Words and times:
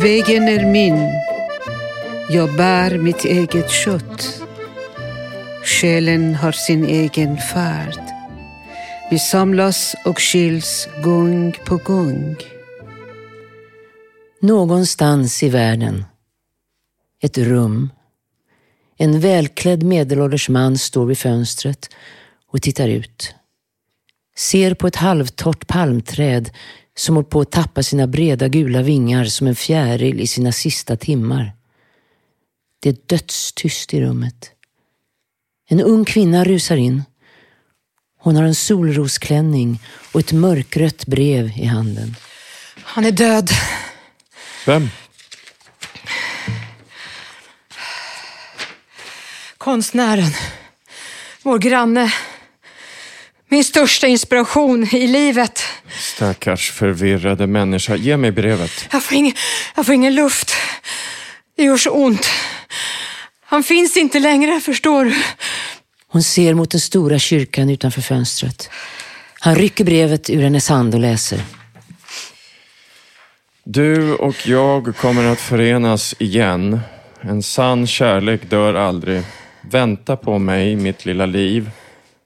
Vägen 0.00 0.48
är 0.48 0.64
min. 0.72 1.12
Jag 2.28 2.56
bär 2.56 2.98
mitt 2.98 3.24
eget 3.24 3.70
kött. 3.70 4.42
Själen 5.64 6.34
har 6.34 6.52
sin 6.52 6.84
egen 6.84 7.36
färd. 7.38 8.00
Vi 9.10 9.18
samlas 9.18 9.94
och 10.04 10.18
skiljs 10.20 10.88
gång 11.04 11.56
på 11.66 11.76
gång. 11.76 12.36
Någonstans 14.40 15.42
i 15.42 15.48
världen. 15.48 16.04
Ett 17.22 17.38
rum. 17.38 17.90
En 19.02 19.20
välklädd 19.20 19.82
medelålders 19.82 20.48
man 20.48 20.78
står 20.78 21.06
vid 21.06 21.18
fönstret 21.18 21.90
och 22.46 22.62
tittar 22.62 22.88
ut. 22.88 23.34
Ser 24.36 24.74
på 24.74 24.86
ett 24.86 24.96
halvtorrt 24.96 25.66
palmträd 25.66 26.50
som 26.96 27.16
håller 27.16 27.28
på 27.28 27.40
att 27.40 27.50
tappa 27.50 27.82
sina 27.82 28.06
breda 28.06 28.48
gula 28.48 28.82
vingar 28.82 29.24
som 29.24 29.46
en 29.46 29.54
fjäril 29.54 30.20
i 30.20 30.26
sina 30.26 30.52
sista 30.52 30.96
timmar. 30.96 31.52
Det 32.80 32.88
är 32.88 32.96
dödstyst 33.06 33.94
i 33.94 34.00
rummet. 34.00 34.50
En 35.68 35.80
ung 35.80 36.04
kvinna 36.04 36.44
rusar 36.44 36.76
in. 36.76 37.02
Hon 38.18 38.36
har 38.36 38.44
en 38.44 38.54
solrosklänning 38.54 39.82
och 40.12 40.20
ett 40.20 40.32
mörkrött 40.32 41.06
brev 41.06 41.52
i 41.56 41.64
handen. 41.64 42.16
Han 42.76 43.04
är 43.04 43.12
död. 43.12 43.50
Vem? 44.66 44.88
Konstnären. 49.60 50.32
Vår 51.42 51.58
granne. 51.58 52.12
Min 53.48 53.64
största 53.64 54.06
inspiration 54.06 54.88
i 54.92 55.06
livet. 55.06 55.62
Stackars 55.98 56.70
förvirrade 56.70 57.46
människa. 57.46 57.96
Ge 57.96 58.16
mig 58.16 58.32
brevet. 58.32 58.88
Jag 58.92 59.02
får, 59.02 59.16
ingen, 59.16 59.32
jag 59.76 59.86
får 59.86 59.94
ingen 59.94 60.14
luft. 60.14 60.52
Det 61.56 61.62
gör 61.62 61.76
så 61.76 61.90
ont. 61.90 62.26
Han 63.44 63.62
finns 63.62 63.96
inte 63.96 64.18
längre, 64.18 64.60
förstår 64.60 65.04
du. 65.04 65.22
Hon 66.08 66.22
ser 66.22 66.54
mot 66.54 66.70
den 66.70 66.80
stora 66.80 67.18
kyrkan 67.18 67.70
utanför 67.70 68.02
fönstret. 68.02 68.70
Han 69.40 69.54
rycker 69.54 69.84
brevet 69.84 70.30
ur 70.30 70.42
hennes 70.42 70.68
hand 70.68 70.94
och 70.94 71.00
läser. 71.00 71.42
Du 73.64 74.14
och 74.14 74.48
jag 74.48 74.96
kommer 74.96 75.24
att 75.24 75.40
förenas 75.40 76.14
igen. 76.18 76.80
En 77.20 77.42
sann 77.42 77.86
kärlek 77.86 78.50
dör 78.50 78.74
aldrig. 78.74 79.22
Vänta 79.62 80.16
på 80.16 80.38
mig, 80.38 80.76
mitt 80.76 81.04
lilla 81.04 81.26
liv. 81.26 81.70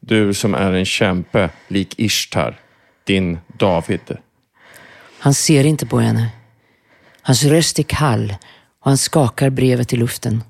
Du 0.00 0.34
som 0.34 0.54
är 0.54 0.72
en 0.72 0.84
kämpe, 0.84 1.50
lik 1.68 1.94
Ishtar, 1.98 2.60
din 3.04 3.38
David. 3.46 4.16
Han 5.18 5.34
ser 5.34 5.64
inte 5.64 5.86
på 5.86 5.98
henne. 5.98 6.28
Hans 7.22 7.44
röst 7.44 7.78
är 7.78 7.82
kall 7.82 8.36
och 8.80 8.90
han 8.90 8.98
skakar 8.98 9.50
brevet 9.50 9.92
i 9.92 9.96
luften. 9.96 10.44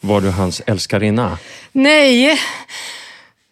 Var 0.00 0.20
du 0.20 0.30
hans 0.30 0.62
älskarinna? 0.66 1.38
Nej, 1.72 2.40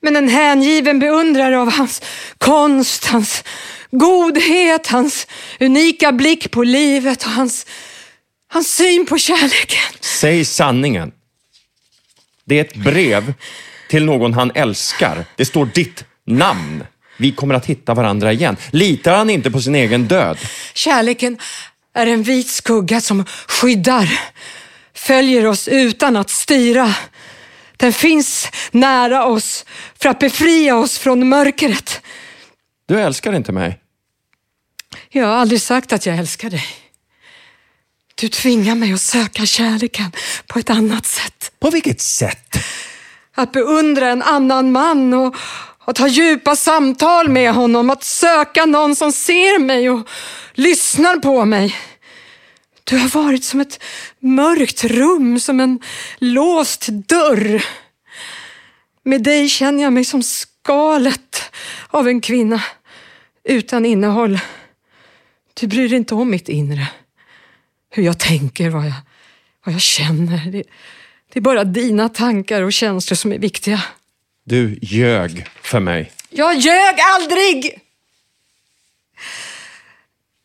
men 0.00 0.16
en 0.16 0.28
hängiven 0.28 0.98
beundrare 0.98 1.58
av 1.58 1.72
hans 1.72 2.02
konst, 2.38 3.04
hans 3.04 3.44
godhet, 3.90 4.86
hans 4.86 5.26
unika 5.60 6.12
blick 6.12 6.50
på 6.50 6.62
livet 6.62 7.24
och 7.24 7.30
hans, 7.30 7.66
hans 8.48 8.74
syn 8.74 9.06
på 9.06 9.18
kärleken. 9.18 9.98
Säg 10.00 10.44
sanningen. 10.44 11.12
Det 12.48 12.58
är 12.58 12.60
ett 12.60 12.76
brev 12.76 13.34
till 13.88 14.04
någon 14.04 14.34
han 14.34 14.52
älskar. 14.54 15.24
Det 15.36 15.44
står 15.44 15.66
ditt 15.66 16.04
namn. 16.26 16.84
Vi 17.16 17.32
kommer 17.32 17.54
att 17.54 17.66
hitta 17.66 17.94
varandra 17.94 18.32
igen. 18.32 18.56
Litar 18.70 19.16
han 19.16 19.30
inte 19.30 19.50
på 19.50 19.60
sin 19.60 19.74
egen 19.74 20.08
död? 20.08 20.38
Kärleken 20.74 21.38
är 21.94 22.06
en 22.06 22.22
vit 22.22 22.48
skugga 22.48 23.00
som 23.00 23.24
skyddar, 23.48 24.20
följer 24.94 25.46
oss 25.46 25.68
utan 25.68 26.16
att 26.16 26.30
styra. 26.30 26.94
Den 27.76 27.92
finns 27.92 28.48
nära 28.70 29.26
oss 29.26 29.64
för 29.98 30.08
att 30.08 30.18
befria 30.18 30.76
oss 30.76 30.98
från 30.98 31.28
mörkret. 31.28 32.00
Du 32.86 33.00
älskar 33.00 33.32
inte 33.32 33.52
mig. 33.52 33.78
Jag 35.08 35.26
har 35.26 35.34
aldrig 35.34 35.60
sagt 35.60 35.92
att 35.92 36.06
jag 36.06 36.16
älskar 36.16 36.50
dig. 36.50 36.66
Du 38.14 38.28
tvingar 38.28 38.74
mig 38.74 38.92
att 38.92 39.00
söka 39.00 39.46
kärleken 39.46 40.12
på 40.46 40.58
ett 40.58 40.70
annat 40.70 41.06
sätt. 41.06 41.37
På 41.60 41.70
vilket 41.70 42.00
sätt? 42.00 42.56
Att 43.34 43.52
beundra 43.52 44.08
en 44.08 44.22
annan 44.22 44.72
man 44.72 45.14
och 45.14 45.36
att 45.84 45.98
ha 45.98 46.08
djupa 46.08 46.56
samtal 46.56 47.28
med 47.28 47.52
honom. 47.52 47.90
Att 47.90 48.04
söka 48.04 48.66
någon 48.66 48.96
som 48.96 49.12
ser 49.12 49.58
mig 49.58 49.90
och 49.90 50.08
lyssnar 50.52 51.16
på 51.16 51.44
mig. 51.44 51.76
Du 52.84 52.98
har 52.98 53.08
varit 53.08 53.44
som 53.44 53.60
ett 53.60 53.82
mörkt 54.20 54.84
rum, 54.84 55.40
som 55.40 55.60
en 55.60 55.80
låst 56.18 56.86
dörr. 56.88 57.64
Med 59.02 59.22
dig 59.22 59.48
känner 59.48 59.82
jag 59.82 59.92
mig 59.92 60.04
som 60.04 60.22
skalet 60.22 61.52
av 61.88 62.08
en 62.08 62.20
kvinna 62.20 62.62
utan 63.44 63.86
innehåll. 63.86 64.38
Du 65.54 65.66
bryr 65.66 65.88
dig 65.88 65.98
inte 65.98 66.14
om 66.14 66.30
mitt 66.30 66.48
inre. 66.48 66.88
Hur 67.90 68.02
jag 68.02 68.18
tänker, 68.18 68.70
vad 68.70 68.86
jag, 68.86 68.94
vad 69.64 69.74
jag 69.74 69.80
känner. 69.80 70.50
Det, 70.52 70.62
det 71.32 71.38
är 71.38 71.40
bara 71.40 71.64
dina 71.64 72.08
tankar 72.08 72.62
och 72.62 72.72
känslor 72.72 73.16
som 73.16 73.32
är 73.32 73.38
viktiga. 73.38 73.82
Du 74.44 74.78
ljög 74.82 75.46
för 75.62 75.80
mig. 75.80 76.12
Jag 76.30 76.56
ljög 76.56 76.94
aldrig! 77.14 77.80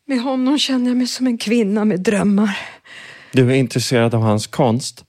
Med 0.05 0.21
honom 0.21 0.59
känner 0.59 0.88
jag 0.89 0.97
mig 0.97 1.07
som 1.07 1.27
en 1.27 1.38
kvinna 1.38 1.85
med 1.85 1.99
drömmar. 1.99 2.59
Du 3.31 3.51
är 3.51 3.55
intresserad 3.55 4.16
av 4.16 4.21
hans 4.21 4.47
konst. 4.47 5.05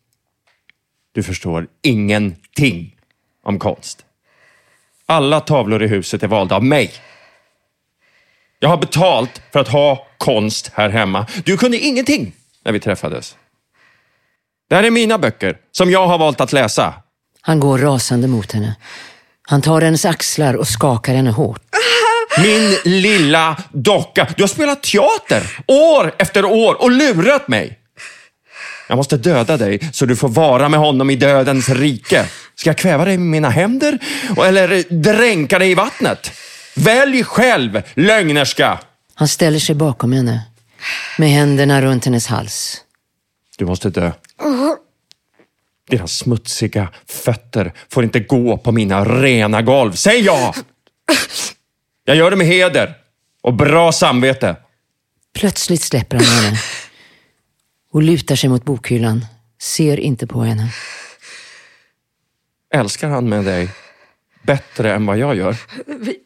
Du 1.12 1.23
förstår 1.23 1.67
ingenting 1.83 2.97
om 3.43 3.59
konst. 3.59 4.05
Alla 5.06 5.41
tavlor 5.41 5.83
i 5.83 5.87
huset 5.87 6.23
är 6.23 6.29
valda 6.29 6.56
av 6.56 6.65
mig. 6.65 6.93
Jag 8.59 8.69
har 8.69 8.77
betalt 8.77 9.43
för 9.53 9.61
att 9.61 9.69
ha 9.69 10.06
konst 10.19 10.71
här 10.75 10.89
hemma. 10.89 11.27
Du 11.45 11.56
kunde 11.56 11.79
ingenting 11.79 12.33
när 12.65 12.73
vi 12.73 12.81
träffades. 12.81 13.37
Det 14.69 14.75
här 14.75 14.83
är 14.83 14.91
mina 14.91 15.19
böcker, 15.19 15.57
som 15.73 15.91
jag 15.91 16.07
har 16.07 16.19
valt 16.19 16.41
att 16.41 16.53
läsa. 16.53 16.95
Han 17.41 17.61
går 17.61 17.79
rasande 17.79 18.29
mot 18.29 18.53
henne. 18.53 18.77
Han 19.43 19.63
tar 19.63 19.81
hennes 19.81 20.05
axlar 20.05 20.55
och 20.55 20.69
skakar 20.69 21.15
henne 21.15 21.31
hårt. 21.31 21.63
Min 22.43 22.77
lilla 22.85 23.57
docka. 23.73 24.29
Du 24.37 24.43
har 24.43 24.49
spelat 24.49 24.83
teater 24.83 25.43
år 25.67 26.15
efter 26.19 26.45
år 26.45 26.83
och 26.83 26.91
lurat 26.91 27.49
mig. 27.49 27.79
Jag 28.89 28.97
måste 28.97 29.17
döda 29.17 29.57
dig 29.57 29.91
så 29.93 30.07
du 30.07 30.17
får 30.17 30.29
vara 30.29 30.69
med 30.69 30.81
honom 30.81 31.11
i 31.11 31.17
dödens 31.17 31.69
rike. 31.69 32.27
Ska 32.55 32.71
jag 32.71 32.79
kväva 32.79 33.05
dig 33.05 33.19
med 33.19 33.27
mina 33.27 33.49
händer 33.51 33.99
eller 34.45 34.85
dränka 35.03 35.59
dig 35.59 35.71
i 35.71 35.75
vattnet? 35.75 36.31
Välj 36.77 37.25
själv, 37.25 37.83
lögnerska! 37.95 38.79
Han 39.15 39.29
ställer 39.29 39.59
sig 39.59 39.75
bakom 39.75 40.13
henne, 40.13 40.43
med 41.19 41.29
händerna 41.31 41.83
runt 41.83 42.05
hennes 42.05 42.27
hals. 42.27 42.81
Du 43.59 43.67
måste 43.67 43.91
dö. 43.91 44.13
Dina 45.91 46.06
smutsiga 46.06 46.89
fötter 47.06 47.72
får 47.89 48.05
inte 48.05 48.21
gå 48.21 48.59
på 48.59 48.72
mina 48.72 49.05
rena 49.05 49.62
golv. 49.62 49.93
Säg 49.93 50.21
ja! 50.21 50.55
Jag 52.05 52.17
gör 52.17 52.31
det 52.31 52.37
med 52.37 52.47
heder 52.47 52.94
och 53.43 53.55
bra 53.55 53.93
samvete. 53.93 54.56
Plötsligt 55.34 55.83
släpper 55.83 56.17
han 56.17 56.27
henne 56.27 56.59
och 57.93 58.03
lutar 58.03 58.37
sig 58.37 58.50
mot 58.50 58.65
bokhyllan, 58.65 59.27
ser 59.62 60.00
inte 60.00 60.27
på 60.27 60.43
henne. 60.43 60.69
Älskar 62.75 63.09
han 63.09 63.29
med 63.29 63.44
dig 63.44 63.69
bättre 64.43 64.94
än 64.94 65.06
vad 65.06 65.19
jag 65.19 65.37
gör? 65.37 65.56
Vi, 65.87 66.19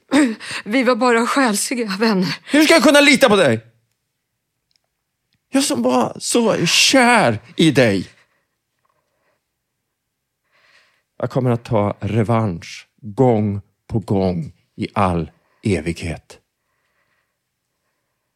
vi 0.65 0.83
var 0.83 0.97
bara 0.97 1.27
själsliga 1.27 1.97
vänner. 2.00 2.37
Hur 2.50 2.65
ska 2.65 2.75
jag 2.75 2.83
kunna 2.83 3.00
lita 3.00 3.29
på 3.29 3.37
dig? 3.37 3.61
Jag 5.50 5.65
som 5.65 5.83
var 5.83 6.17
så 6.21 6.67
kär 6.67 7.39
i 7.56 7.71
dig. 7.71 8.09
Jag 11.19 11.31
kommer 11.31 11.50
att 11.50 11.65
ta 11.65 11.97
revansch 12.00 12.89
gång 13.03 13.61
på 13.87 13.99
gång 13.99 14.53
i 14.77 14.89
all 14.95 15.31
evighet. 15.62 16.39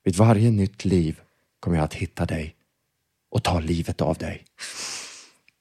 Vid 0.04 0.16
varje 0.16 0.50
nytt 0.50 0.84
liv 0.84 1.20
kommer 1.60 1.76
jag 1.76 1.84
att 1.84 1.94
hitta 1.94 2.26
dig 2.26 2.54
och 3.30 3.42
ta 3.42 3.60
livet 3.60 4.00
av 4.00 4.18
dig. 4.18 4.44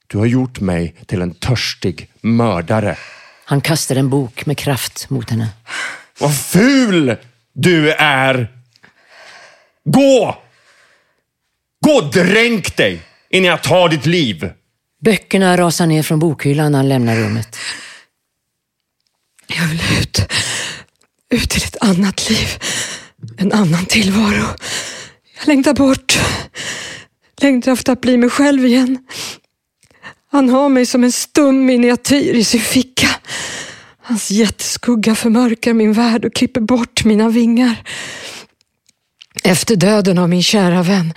Du 0.06 0.18
har 0.18 0.26
gjort 0.26 0.60
mig 0.60 0.94
till 1.06 1.22
en 1.22 1.34
törstig 1.34 2.10
mördare. 2.20 2.96
Han 3.44 3.60
kastar 3.60 3.96
en 3.96 4.10
bok 4.10 4.46
med 4.46 4.58
kraft 4.58 5.10
mot 5.10 5.30
henne. 5.30 5.48
Vad 6.20 6.38
ful 6.38 7.16
du 7.52 7.92
är! 7.92 8.58
Gå! 9.84 10.42
Gå 11.86 11.92
och 11.92 12.12
dränk 12.12 12.76
dig 12.76 13.02
innan 13.30 13.50
jag 13.50 13.62
tar 13.62 13.88
ditt 13.88 14.06
liv. 14.06 14.50
Böckerna 15.04 15.56
rasar 15.56 15.86
ner 15.86 16.02
från 16.02 16.18
bokhyllan 16.18 16.72
när 16.72 16.78
han 16.78 16.88
lämnar 16.88 17.16
rummet. 17.16 17.56
Jag 19.46 19.66
vill 19.66 19.82
ut. 20.00 20.20
Ut 21.30 21.50
till 21.50 21.62
ett 21.62 21.76
annat 21.80 22.30
liv. 22.30 22.48
En 23.38 23.52
annan 23.52 23.86
tillvaro. 23.86 24.46
Jag 25.38 25.46
längtar 25.46 25.74
bort. 25.74 26.18
Längtar 27.40 27.72
efter 27.72 27.92
att 27.92 28.00
bli 28.00 28.16
mig 28.16 28.30
själv 28.30 28.66
igen. 28.66 28.98
Han 30.30 30.48
har 30.48 30.68
mig 30.68 30.86
som 30.86 31.04
en 31.04 31.12
stum 31.12 31.64
miniatyr 31.64 32.34
i 32.34 32.44
sin 32.44 32.60
ficka. 32.60 33.08
Hans 34.02 34.30
jätteskugga 34.30 35.14
förmörkar 35.14 35.74
min 35.74 35.92
värld 35.92 36.24
och 36.24 36.34
klipper 36.34 36.60
bort 36.60 37.04
mina 37.04 37.28
vingar. 37.28 37.82
Efter 39.44 39.76
döden 39.76 40.18
av 40.18 40.28
min 40.28 40.42
kära 40.42 40.82
vän. 40.82 41.14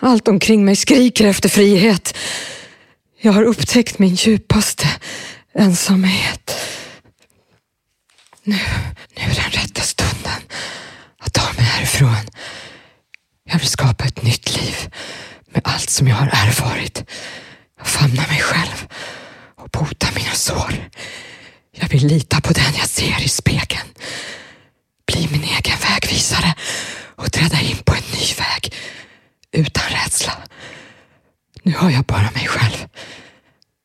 Allt 0.00 0.28
omkring 0.28 0.64
mig 0.64 0.76
skriker 0.76 1.26
efter 1.26 1.48
frihet. 1.48 2.16
Jag 3.20 3.32
har 3.32 3.42
upptäckt 3.42 3.98
min 3.98 4.14
djupaste 4.14 4.88
ensamhet. 5.54 6.56
Nu, 8.44 8.58
nu 9.16 9.22
är 9.22 9.34
den 9.34 9.50
rätta 9.50 9.80
stunden 9.80 10.42
att 11.18 11.32
ta 11.32 11.52
mig 11.52 11.64
härifrån. 11.64 12.30
Jag 13.44 13.58
vill 13.58 13.68
skapa 13.68 14.04
ett 14.04 14.22
nytt 14.22 14.56
liv 14.56 14.76
med 15.52 15.62
allt 15.64 15.90
som 15.90 16.08
jag 16.08 16.16
har 16.16 16.26
erfarit. 16.26 17.04
Jag 17.78 17.86
famnar 17.86 18.28
mig 18.28 18.40
själv 18.40 18.88
och 19.56 19.68
botar 19.70 20.12
mina 20.14 20.34
sår. 20.34 20.88
Jag 21.72 21.88
vill 21.88 22.06
lita 22.06 22.40
på 22.40 22.52
den 22.52 22.74
jag 22.78 22.88
ser 22.88 23.24
i 23.24 23.28
spegeln. 23.28 23.88
Bli 25.06 25.28
min 25.32 25.44
egen 25.44 25.78
vägvisare 25.88 26.54
och 27.16 27.32
träda 27.32 27.60
in 27.60 27.76
på 27.76 27.94
en 27.94 28.02
ny 28.12 28.34
väg 28.38 28.74
utan 29.52 29.84
rädsla. 29.88 30.32
Nu 31.62 31.72
har 31.72 31.90
jag 31.90 32.04
bara 32.04 32.30
mig 32.30 32.46
själv. 32.46 32.88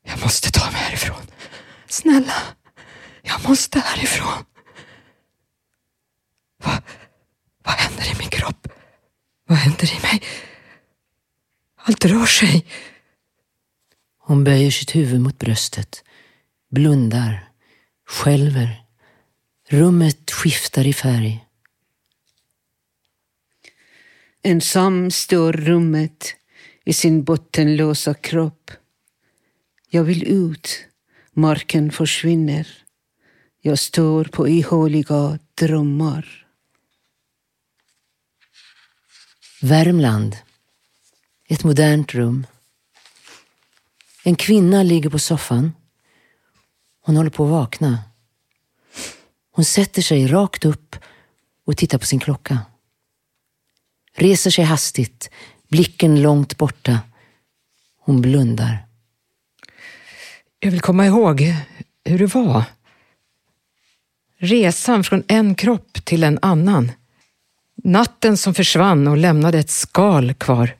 Jag 0.03 0.19
måste 0.21 0.51
ta 0.51 0.71
mig 0.71 0.81
härifrån. 0.81 1.21
Snälla, 1.87 2.41
jag 3.21 3.49
måste 3.49 3.79
härifrån. 3.79 4.45
Vad, 6.63 6.81
vad 7.63 7.73
händer 7.73 8.11
i 8.11 8.15
min 8.19 8.29
kropp? 8.29 8.67
Vad 9.47 9.57
händer 9.57 9.97
i 9.97 10.01
mig? 10.01 10.21
Allt 11.75 12.05
rör 12.05 12.25
sig. 12.25 12.65
Hon 14.19 14.43
böjer 14.43 14.71
sitt 14.71 14.95
huvud 14.95 15.21
mot 15.21 15.39
bröstet, 15.39 16.03
blundar, 16.71 17.49
skälver. 18.07 18.83
Rummet 19.69 20.31
skiftar 20.31 20.87
i 20.87 20.93
färg. 20.93 21.46
Ensam 24.47 25.11
står 25.11 25.53
rummet 25.53 26.35
i 26.85 26.94
sin 26.94 27.23
bottenlösa 27.23 28.13
kropp. 28.13 28.71
Jag 29.89 30.03
vill 30.03 30.27
ut, 30.27 30.85
marken 31.33 31.91
försvinner. 31.91 32.67
Jag 33.61 33.79
står 33.79 34.23
på 34.25 34.47
ihåliga 34.47 35.39
drömmar. 35.53 36.47
Värmland. 39.61 40.38
Ett 41.47 41.63
modernt 41.63 42.13
rum. 42.13 42.47
En 44.23 44.35
kvinna 44.35 44.83
ligger 44.83 45.09
på 45.09 45.19
soffan. 45.19 45.71
Hon 47.01 47.17
håller 47.17 47.29
på 47.29 47.43
att 47.43 47.51
vakna. 47.51 48.03
Hon 49.51 49.65
sätter 49.65 50.01
sig 50.01 50.27
rakt 50.27 50.65
upp 50.65 50.95
och 51.65 51.77
tittar 51.77 51.97
på 51.97 52.05
sin 52.05 52.19
klocka. 52.19 52.65
Reser 54.19 54.51
sig 54.51 54.63
hastigt, 54.63 55.29
blicken 55.69 56.21
långt 56.21 56.57
borta. 56.57 56.99
Hon 57.99 58.21
blundar. 58.21 58.85
Jag 60.59 60.71
vill 60.71 60.81
komma 60.81 61.05
ihåg 61.05 61.53
hur 62.05 62.19
det 62.19 62.35
var. 62.35 62.63
Resan 64.37 65.03
från 65.03 65.23
en 65.27 65.55
kropp 65.55 66.05
till 66.05 66.23
en 66.23 66.39
annan. 66.41 66.91
Natten 67.83 68.37
som 68.37 68.53
försvann 68.53 69.07
och 69.07 69.17
lämnade 69.17 69.59
ett 69.59 69.69
skal 69.69 70.33
kvar. 70.33 70.75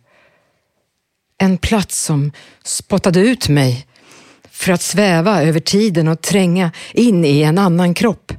En 1.38 1.58
plats 1.58 2.04
som 2.04 2.32
spottade 2.64 3.20
ut 3.20 3.50
mig 3.50 3.88
för 4.52 4.72
att 4.72 4.82
sväva 4.82 5.44
över 5.44 5.60
tiden 5.60 6.08
och 6.08 6.22
tränga 6.22 6.72
in 6.94 7.26
i 7.26 7.42
en 7.42 7.58
annan 7.58 7.94
kropp. 7.94 8.34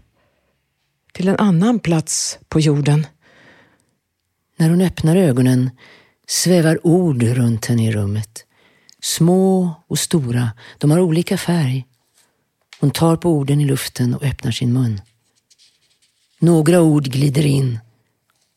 Till 1.12 1.28
en 1.28 1.36
annan 1.36 1.78
plats 1.78 2.38
på 2.48 2.60
jorden. 2.60 3.06
När 4.58 4.70
hon 4.70 4.80
öppnar 4.80 5.16
ögonen 5.16 5.70
svävar 6.26 6.86
ord 6.86 7.22
runt 7.22 7.66
henne 7.66 7.88
i 7.88 7.92
rummet. 7.92 8.44
Små 9.02 9.74
och 9.86 9.98
stora, 9.98 10.50
de 10.78 10.90
har 10.90 11.00
olika 11.00 11.38
färg. 11.38 11.86
Hon 12.80 12.90
tar 12.90 13.16
på 13.16 13.30
orden 13.30 13.60
i 13.60 13.64
luften 13.64 14.14
och 14.14 14.22
öppnar 14.22 14.52
sin 14.52 14.72
mun. 14.72 15.00
Några 16.38 16.80
ord 16.80 17.04
glider 17.04 17.46
in 17.46 17.78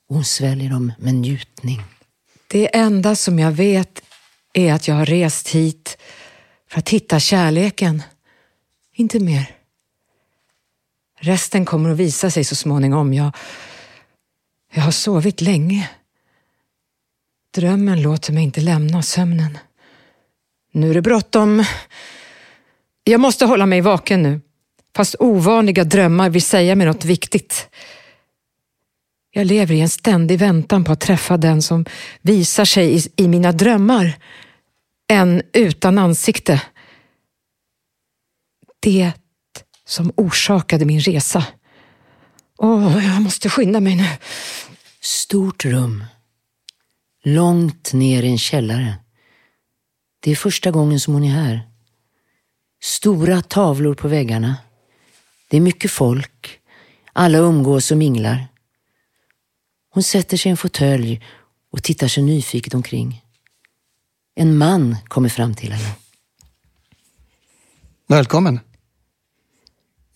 och 0.10 0.16
hon 0.16 0.26
sväljer 0.26 0.70
dem 0.70 0.94
med 0.98 1.14
njutning. 1.14 1.82
Det 2.48 2.76
enda 2.78 3.16
som 3.16 3.40
jag 3.40 3.52
vet 3.52 4.02
är 4.54 4.74
att 4.74 4.88
jag 4.88 4.96
har 4.96 5.06
rest 5.06 5.48
hit 5.48 5.98
för 6.70 6.80
att 6.80 6.90
hitta 6.90 7.20
kärleken. 7.20 8.04
Inte 8.94 9.20
mer. 9.20 9.56
Resten 11.20 11.66
kommer 11.66 11.90
att 11.90 11.98
visa 11.98 12.32
sig 12.32 12.44
så 12.44 12.56
småningom. 12.56 13.14
Jag, 13.14 13.36
jag 14.74 14.82
har 14.82 14.92
sovit 14.92 15.42
länge. 15.42 15.90
Drömmen 17.56 18.02
låter 18.02 18.34
mig 18.34 18.44
inte 18.44 18.62
lämna 18.62 19.02
sömnen. 19.02 19.58
Nu 20.72 20.90
är 20.90 20.94
det 20.94 21.02
bråttom. 21.02 21.64
Jag 23.04 23.22
måste 23.22 23.46
hålla 23.46 23.66
mig 23.66 23.82
vaken 23.82 24.24
nu. 24.24 24.42
Fast 24.96 25.16
ovanliga 25.20 25.84
drömmar 25.84 26.30
vill 26.30 26.42
säga 26.42 26.76
mig 26.76 26.88
något 26.88 27.06
viktigt. 27.06 27.70
Jag 29.32 29.48
lever 29.48 29.76
i 29.76 29.82
en 29.82 29.90
ständig 29.90 30.40
väntan 30.40 30.84
på 30.84 30.92
att 30.92 31.00
träffa 31.00 31.38
den 31.38 31.62
som 31.62 31.86
visar 32.22 32.66
sig 32.66 32.98
i, 32.98 33.02
i 33.16 33.28
mina 33.28 33.52
drömmar. 33.52 34.18
En 35.08 35.42
utan 35.54 35.98
ansikte. 35.98 36.62
Det 38.80 39.12
som 39.86 40.12
orsakade 40.18 40.86
min 40.86 41.00
resa. 41.00 41.46
Åh, 42.64 43.06
jag 43.06 43.22
måste 43.22 43.50
skynda 43.50 43.80
mig 43.80 43.96
nu. 43.96 44.08
Stort 45.02 45.66
rum. 45.66 46.06
Långt 47.24 47.94
ner 47.94 48.24
i 48.24 48.28
en 48.28 48.38
källare. 48.38 48.96
Det 50.20 50.32
är 50.32 50.36
första 50.36 50.72
gången 50.72 51.00
som 51.00 51.14
hon 51.14 51.24
är 51.24 51.30
här. 51.30 51.70
Stora 52.82 53.42
tavlor 53.42 53.94
på 53.96 54.08
väggarna. 54.08 54.58
Det 55.50 55.58
är 55.58 55.62
mycket 55.62 55.92
folk. 55.92 56.60
Alla 57.14 57.38
umgås 57.38 57.92
och 57.92 57.98
minglar. 57.98 58.48
Hon 59.90 60.04
sätter 60.04 60.38
sig 60.38 60.50
i 60.50 60.52
en 60.52 60.58
fåtölj 60.58 61.22
och 61.72 61.84
tittar 61.84 62.08
sig 62.08 62.24
nyfiket 62.24 62.74
omkring. 62.74 63.26
En 64.36 64.58
man 64.58 64.96
kommer 65.08 65.30
fram 65.30 65.56
till 65.56 65.72
henne. 65.72 65.96
Välkommen. 68.08 68.60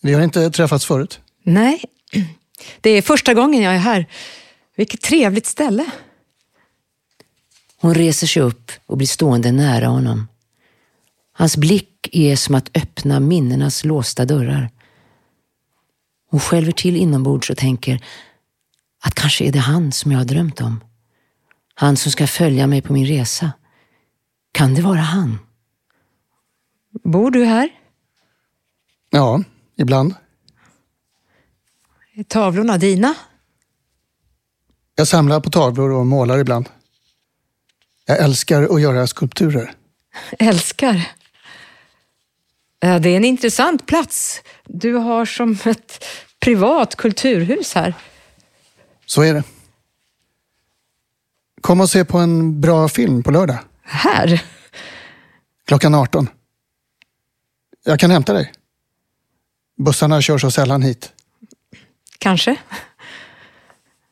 Vi 0.02 0.14
har 0.14 0.22
inte 0.22 0.52
träffats 0.52 0.86
förut. 0.86 1.20
Nej, 1.44 1.86
det 2.82 2.90
är 2.90 3.02
första 3.02 3.34
gången 3.34 3.62
jag 3.62 3.74
är 3.74 3.80
här. 3.80 4.06
Vilket 4.76 5.02
trevligt 5.02 5.46
ställe. 5.46 5.86
Hon 7.78 7.94
reser 7.94 8.28
sig 8.28 8.42
upp 8.42 8.72
och 8.86 8.98
blir 8.98 9.08
stående 9.08 9.52
nära 9.52 9.88
honom. 9.88 10.28
Hans 11.34 11.58
blick 11.58 12.10
är 12.12 12.36
som 12.36 12.56
att 12.56 12.78
öppna 12.78 13.20
minnenas 13.20 13.86
låsta 13.86 14.26
dörrar. 14.26 14.70
Hon 16.30 16.40
skälver 16.40 16.72
till 16.72 16.96
inombords 16.96 17.50
och 17.50 17.58
tänker 17.58 18.04
att 19.04 19.16
kanske 19.16 19.46
är 19.46 19.52
det 19.52 19.60
han 19.60 19.92
som 19.92 20.12
jag 20.12 20.20
har 20.20 20.26
drömt 20.26 20.62
om. 20.62 20.84
Han 21.74 21.98
som 21.98 22.12
ska 22.12 22.28
följa 22.28 22.68
mig 22.68 22.82
på 22.82 22.94
min 22.94 23.06
resa. 23.06 23.52
Kan 24.52 24.74
det 24.74 24.82
vara 24.82 25.00
han? 25.00 25.40
Bor 27.04 27.32
du 27.32 27.46
här? 27.46 27.70
Ja, 29.10 29.44
ibland. 29.78 30.16
Tavlorna 32.24 32.78
dina? 32.78 33.16
Jag 34.96 35.08
samlar 35.08 35.40
på 35.40 35.50
tavlor 35.50 35.92
och 35.92 36.06
målar 36.06 36.38
ibland. 36.38 36.70
Jag 38.06 38.20
älskar 38.20 38.64
att 38.64 38.82
göra 38.82 39.08
skulpturer. 39.08 39.74
Älskar. 40.40 41.12
Ja, 42.80 43.00
Det 43.00 43.10
är 43.10 43.18
en 43.18 43.26
intressant 43.26 43.86
plats. 43.86 44.42
Du 44.66 44.94
har 44.94 45.26
som 45.26 45.58
ett 45.66 46.06
privat 46.40 46.96
kulturhus 46.96 47.74
här. 47.74 47.94
Så 49.06 49.22
är 49.22 49.34
det. 49.34 49.44
Kom 51.62 51.82
och 51.82 51.90
se 51.90 52.06
på 52.06 52.18
en 52.18 52.62
bra 52.62 52.90
film 52.90 53.24
på 53.24 53.32
lördag. 53.32 53.60
Här? 53.82 54.44
Klockan 55.66 55.96
18. 55.96 56.30
Jag 57.84 58.00
kan 58.00 58.12
hämta 58.12 58.34
dig. 58.34 58.54
Bussarna 59.78 60.22
kör 60.22 60.38
så 60.38 60.52
sällan 60.52 60.82
hit. 60.82 61.14
Kanske. 62.26 62.56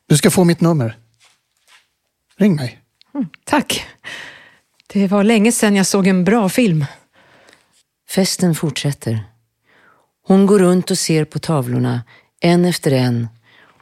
Du 0.06 0.16
ska 0.16 0.30
få 0.30 0.44
mitt 0.44 0.60
nummer. 0.60 0.98
Ring 2.36 2.54
mig. 2.56 2.80
Tack. 3.44 3.86
Det 4.86 5.06
var 5.06 5.24
länge 5.24 5.52
sedan 5.52 5.76
jag 5.76 5.86
såg 5.86 6.06
en 6.06 6.24
bra 6.24 6.48
film. 6.48 6.84
Festen 8.08 8.54
fortsätter. 8.54 9.24
Hon 10.26 10.46
går 10.46 10.58
runt 10.58 10.90
och 10.90 10.98
ser 10.98 11.24
på 11.24 11.38
tavlorna, 11.38 12.02
en 12.40 12.64
efter 12.64 12.90
en, 12.90 13.28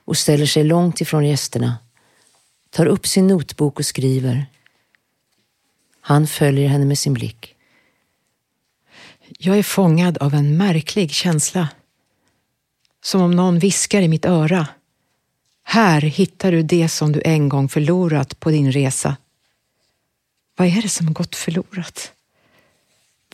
och 0.04 0.16
ställer 0.16 0.46
sig 0.46 0.64
långt 0.64 1.00
ifrån 1.00 1.26
gästerna. 1.26 1.78
Tar 2.70 2.86
upp 2.86 3.06
sin 3.06 3.26
notbok 3.26 3.78
och 3.78 3.86
skriver. 3.86 4.46
Han 6.00 6.26
följer 6.26 6.68
henne 6.68 6.84
med 6.84 6.98
sin 6.98 7.14
blick. 7.14 7.54
Jag 9.38 9.58
är 9.58 9.62
fångad 9.62 10.18
av 10.18 10.34
en 10.34 10.56
märklig 10.56 11.10
känsla. 11.10 11.68
Som 13.04 13.22
om 13.22 13.30
någon 13.30 13.58
viskar 13.58 14.02
i 14.02 14.08
mitt 14.08 14.24
öra. 14.24 14.68
Här 15.62 16.00
hittar 16.00 16.52
du 16.52 16.62
det 16.62 16.88
som 16.88 17.12
du 17.12 17.22
en 17.24 17.48
gång 17.48 17.68
förlorat 17.68 18.40
på 18.40 18.50
din 18.50 18.72
resa. 18.72 19.16
Vad 20.56 20.68
är 20.68 20.82
det 20.82 20.88
som 20.88 21.12
gått 21.12 21.36
förlorat? 21.36 22.12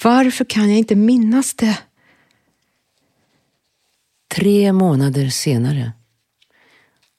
Varför 0.02 0.44
kan 0.44 0.68
jag 0.68 0.78
inte 0.78 0.94
minnas 0.94 1.54
det? 1.54 1.78
Tre 4.28 4.72
månader 4.72 5.28
senare. 5.28 5.92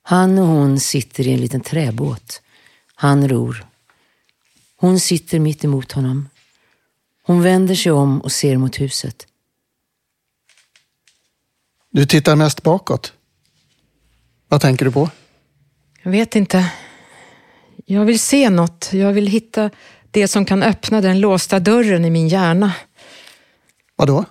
Han 0.01 0.37
och 0.37 0.47
hon 0.47 0.79
sitter 0.79 1.27
i 1.27 1.33
en 1.33 1.41
liten 1.41 1.61
träbåt. 1.61 2.41
Han 2.95 3.27
ror. 3.27 3.65
Hon 4.75 4.99
sitter 4.99 5.39
mitt 5.39 5.63
emot 5.63 5.91
honom. 5.91 6.29
Hon 7.23 7.41
vänder 7.41 7.75
sig 7.75 7.91
om 7.91 8.21
och 8.21 8.31
ser 8.31 8.57
mot 8.57 8.79
huset. 8.79 9.27
Du 11.91 12.05
tittar 12.05 12.35
mest 12.35 12.63
bakåt. 12.63 13.13
Vad 14.47 14.61
tänker 14.61 14.85
du 14.85 14.91
på? 14.91 15.09
Jag 16.03 16.11
vet 16.11 16.35
inte. 16.35 16.71
Jag 17.85 18.05
vill 18.05 18.19
se 18.19 18.49
något. 18.49 18.89
Jag 18.93 19.13
vill 19.13 19.27
hitta 19.27 19.69
det 20.11 20.27
som 20.27 20.45
kan 20.45 20.63
öppna 20.63 21.01
den 21.01 21.19
låsta 21.19 21.59
dörren 21.59 22.05
i 22.05 22.09
min 22.09 22.27
hjärna. 22.27 22.73
Vadå? 23.95 24.25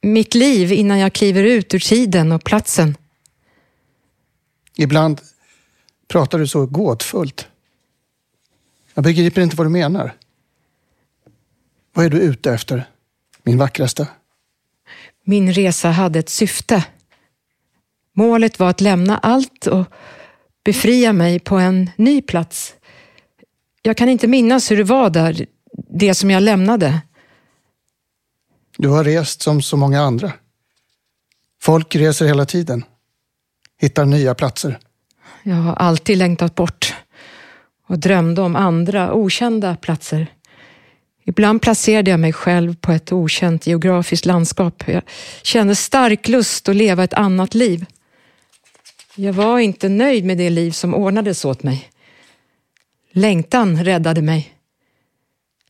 Mitt 0.00 0.34
liv 0.34 0.72
innan 0.72 0.98
jag 0.98 1.12
kliver 1.12 1.44
ut 1.44 1.74
ur 1.74 1.78
tiden 1.78 2.32
och 2.32 2.44
platsen. 2.44 2.96
Ibland 4.76 5.20
pratar 6.08 6.38
du 6.38 6.46
så 6.46 6.66
gåtfullt. 6.66 7.46
Jag 8.94 9.04
begriper 9.04 9.42
inte 9.42 9.56
vad 9.56 9.66
du 9.66 9.70
menar. 9.70 10.14
Vad 11.92 12.06
är 12.06 12.10
du 12.10 12.20
ute 12.20 12.52
efter, 12.52 12.88
min 13.42 13.58
vackraste? 13.58 14.06
Min 15.28 15.52
resa 15.52 15.90
hade 15.90 16.18
ett 16.18 16.28
syfte. 16.28 16.84
Målet 18.12 18.58
var 18.58 18.70
att 18.70 18.80
lämna 18.80 19.18
allt 19.18 19.66
och 19.66 19.86
befria 20.64 21.12
mig 21.12 21.38
på 21.38 21.56
en 21.56 21.90
ny 21.96 22.22
plats. 22.22 22.74
Jag 23.82 23.96
kan 23.96 24.08
inte 24.08 24.26
minnas 24.26 24.70
hur 24.70 24.76
det 24.76 24.84
var 24.84 25.10
där, 25.10 25.46
det 25.90 26.14
som 26.14 26.30
jag 26.30 26.42
lämnade. 26.42 27.00
Du 28.76 28.88
har 28.88 29.04
rest 29.04 29.42
som 29.42 29.62
så 29.62 29.76
många 29.76 30.00
andra. 30.00 30.32
Folk 31.60 31.94
reser 31.94 32.26
hela 32.26 32.46
tiden. 32.46 32.84
Hittar 33.80 34.04
nya 34.04 34.34
platser. 34.34 34.78
Jag 35.42 35.54
har 35.54 35.74
alltid 35.74 36.18
längtat 36.18 36.54
bort 36.54 36.94
och 37.86 37.98
drömde 37.98 38.40
om 38.40 38.56
andra, 38.56 39.12
okända 39.12 39.76
platser. 39.76 40.26
Ibland 41.28 41.62
placerade 41.62 42.10
jag 42.10 42.20
mig 42.20 42.32
själv 42.32 42.74
på 42.74 42.92
ett 42.92 43.12
okänt 43.12 43.66
geografiskt 43.66 44.26
landskap. 44.26 44.82
Jag 44.86 45.02
kände 45.42 45.74
stark 45.74 46.28
lust 46.28 46.68
att 46.68 46.76
leva 46.76 47.04
ett 47.04 47.14
annat 47.14 47.54
liv. 47.54 47.86
Jag 49.14 49.32
var 49.32 49.58
inte 49.58 49.88
nöjd 49.88 50.24
med 50.24 50.38
det 50.38 50.50
liv 50.50 50.70
som 50.70 50.94
ordnades 50.94 51.44
åt 51.44 51.62
mig. 51.62 51.90
Längtan 53.12 53.84
räddade 53.84 54.22
mig. 54.22 54.54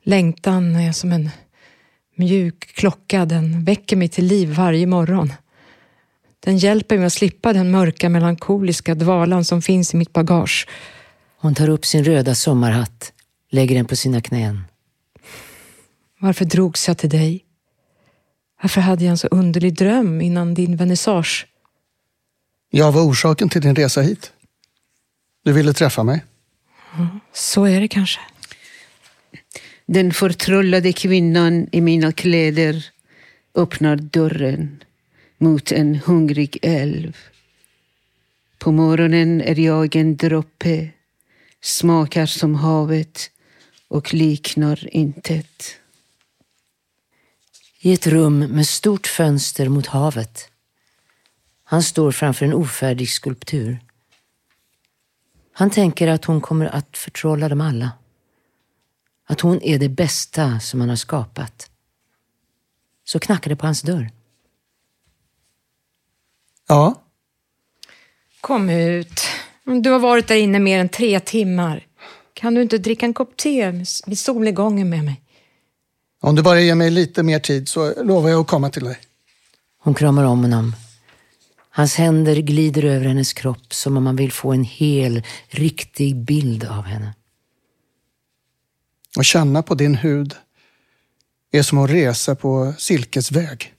Längtan 0.02 0.76
är 0.76 0.92
som 0.92 1.12
en 1.12 1.30
mjuk 2.14 2.66
klocka, 2.74 3.24
den 3.24 3.64
väcker 3.64 3.96
mig 3.96 4.08
till 4.08 4.26
liv 4.26 4.48
varje 4.48 4.86
morgon. 4.86 5.32
Den 6.40 6.58
hjälper 6.58 6.96
mig 6.96 7.06
att 7.06 7.12
slippa 7.12 7.52
den 7.52 7.70
mörka 7.70 8.08
melankoliska 8.08 8.94
dvalan 8.94 9.44
som 9.44 9.62
finns 9.62 9.94
i 9.94 9.96
mitt 9.96 10.12
bagage. 10.12 10.68
Hon 11.38 11.54
tar 11.54 11.68
upp 11.68 11.86
sin 11.86 12.04
röda 12.04 12.34
sommarhatt, 12.34 13.12
lägger 13.50 13.76
den 13.76 13.86
på 13.86 13.96
sina 13.96 14.20
knän. 14.20 14.64
Varför 16.18 16.44
drogs 16.44 16.88
jag 16.88 16.98
till 16.98 17.10
dig? 17.10 17.44
Varför 18.62 18.80
hade 18.80 19.04
jag 19.04 19.10
en 19.10 19.18
så 19.18 19.26
underlig 19.26 19.74
dröm 19.74 20.20
innan 20.20 20.54
din 20.54 20.76
vernissage? 20.76 21.46
Jag 22.70 22.92
var 22.92 23.02
orsaken 23.02 23.48
till 23.48 23.62
din 23.62 23.74
resa 23.74 24.00
hit. 24.00 24.32
Du 25.44 25.52
ville 25.52 25.72
träffa 25.72 26.02
mig. 26.02 26.24
Så 27.32 27.64
är 27.64 27.80
det 27.80 27.88
kanske. 27.88 28.20
Den 29.86 30.12
förtrollade 30.12 30.92
kvinnan 30.92 31.68
i 31.72 31.80
mina 31.80 32.12
kläder 32.12 32.84
öppnar 33.54 33.96
dörren 33.96 34.82
mot 35.38 35.72
en 35.72 35.94
hungrig 35.94 36.58
älv. 36.62 37.16
På 38.58 38.72
morgonen 38.72 39.40
är 39.40 39.58
jag 39.58 39.96
en 39.96 40.16
droppe, 40.16 40.88
smakar 41.60 42.26
som 42.26 42.54
havet 42.54 43.30
och 43.88 44.14
liknar 44.14 44.96
intet. 44.96 45.77
I 47.78 47.92
ett 47.92 48.06
rum 48.06 48.38
med 48.38 48.66
stort 48.66 49.06
fönster 49.06 49.68
mot 49.68 49.86
havet. 49.86 50.50
Han 51.64 51.82
står 51.82 52.12
framför 52.12 52.46
en 52.46 52.54
ofärdig 52.54 53.08
skulptur. 53.08 53.80
Han 55.52 55.70
tänker 55.70 56.08
att 56.08 56.24
hon 56.24 56.40
kommer 56.40 56.66
att 56.66 56.96
förtrolla 56.96 57.48
dem 57.48 57.60
alla. 57.60 57.90
Att 59.26 59.40
hon 59.40 59.62
är 59.62 59.78
det 59.78 59.88
bästa 59.88 60.60
som 60.60 60.80
han 60.80 60.88
har 60.88 60.96
skapat. 60.96 61.70
Så 63.04 63.18
knackar 63.18 63.48
det 63.48 63.56
på 63.56 63.66
hans 63.66 63.82
dörr. 63.82 64.10
Ja, 66.68 67.02
Kom 68.40 68.70
ut. 68.70 69.20
Du 69.82 69.90
har 69.90 69.98
varit 69.98 70.28
där 70.28 70.36
inne 70.36 70.58
mer 70.58 70.78
än 70.78 70.88
tre 70.88 71.20
timmar. 71.20 71.86
Kan 72.34 72.54
du 72.54 72.62
inte 72.62 72.78
dricka 72.78 73.06
en 73.06 73.14
kopp 73.14 73.36
te 73.36 73.70
vid 74.06 74.18
solnedgången 74.18 74.88
med 74.88 75.04
mig? 75.04 75.22
Om 76.20 76.34
du 76.34 76.42
bara 76.42 76.60
ger 76.60 76.74
mig 76.74 76.90
lite 76.90 77.22
mer 77.22 77.38
tid 77.38 77.68
så 77.68 78.02
lovar 78.02 78.30
jag 78.30 78.40
att 78.40 78.46
komma 78.46 78.70
till 78.70 78.84
dig. 78.84 78.98
Hon 79.78 79.94
kramar 79.94 80.24
om 80.24 80.42
honom. 80.42 80.74
Hans 81.70 81.94
händer 81.94 82.36
glider 82.36 82.84
över 82.84 83.06
hennes 83.06 83.32
kropp 83.32 83.74
som 83.74 83.96
om 83.96 84.04
man 84.04 84.16
vill 84.16 84.32
få 84.32 84.52
en 84.52 84.64
hel, 84.64 85.22
riktig 85.48 86.16
bild 86.16 86.64
av 86.64 86.82
henne. 86.82 87.14
Och 89.16 89.24
känna 89.24 89.62
på 89.62 89.74
din 89.74 89.94
hud 89.94 90.34
är 91.50 91.62
som 91.62 91.78
att 91.78 91.90
resa 91.90 92.34
på 92.34 92.74
silkesväg. 92.78 93.74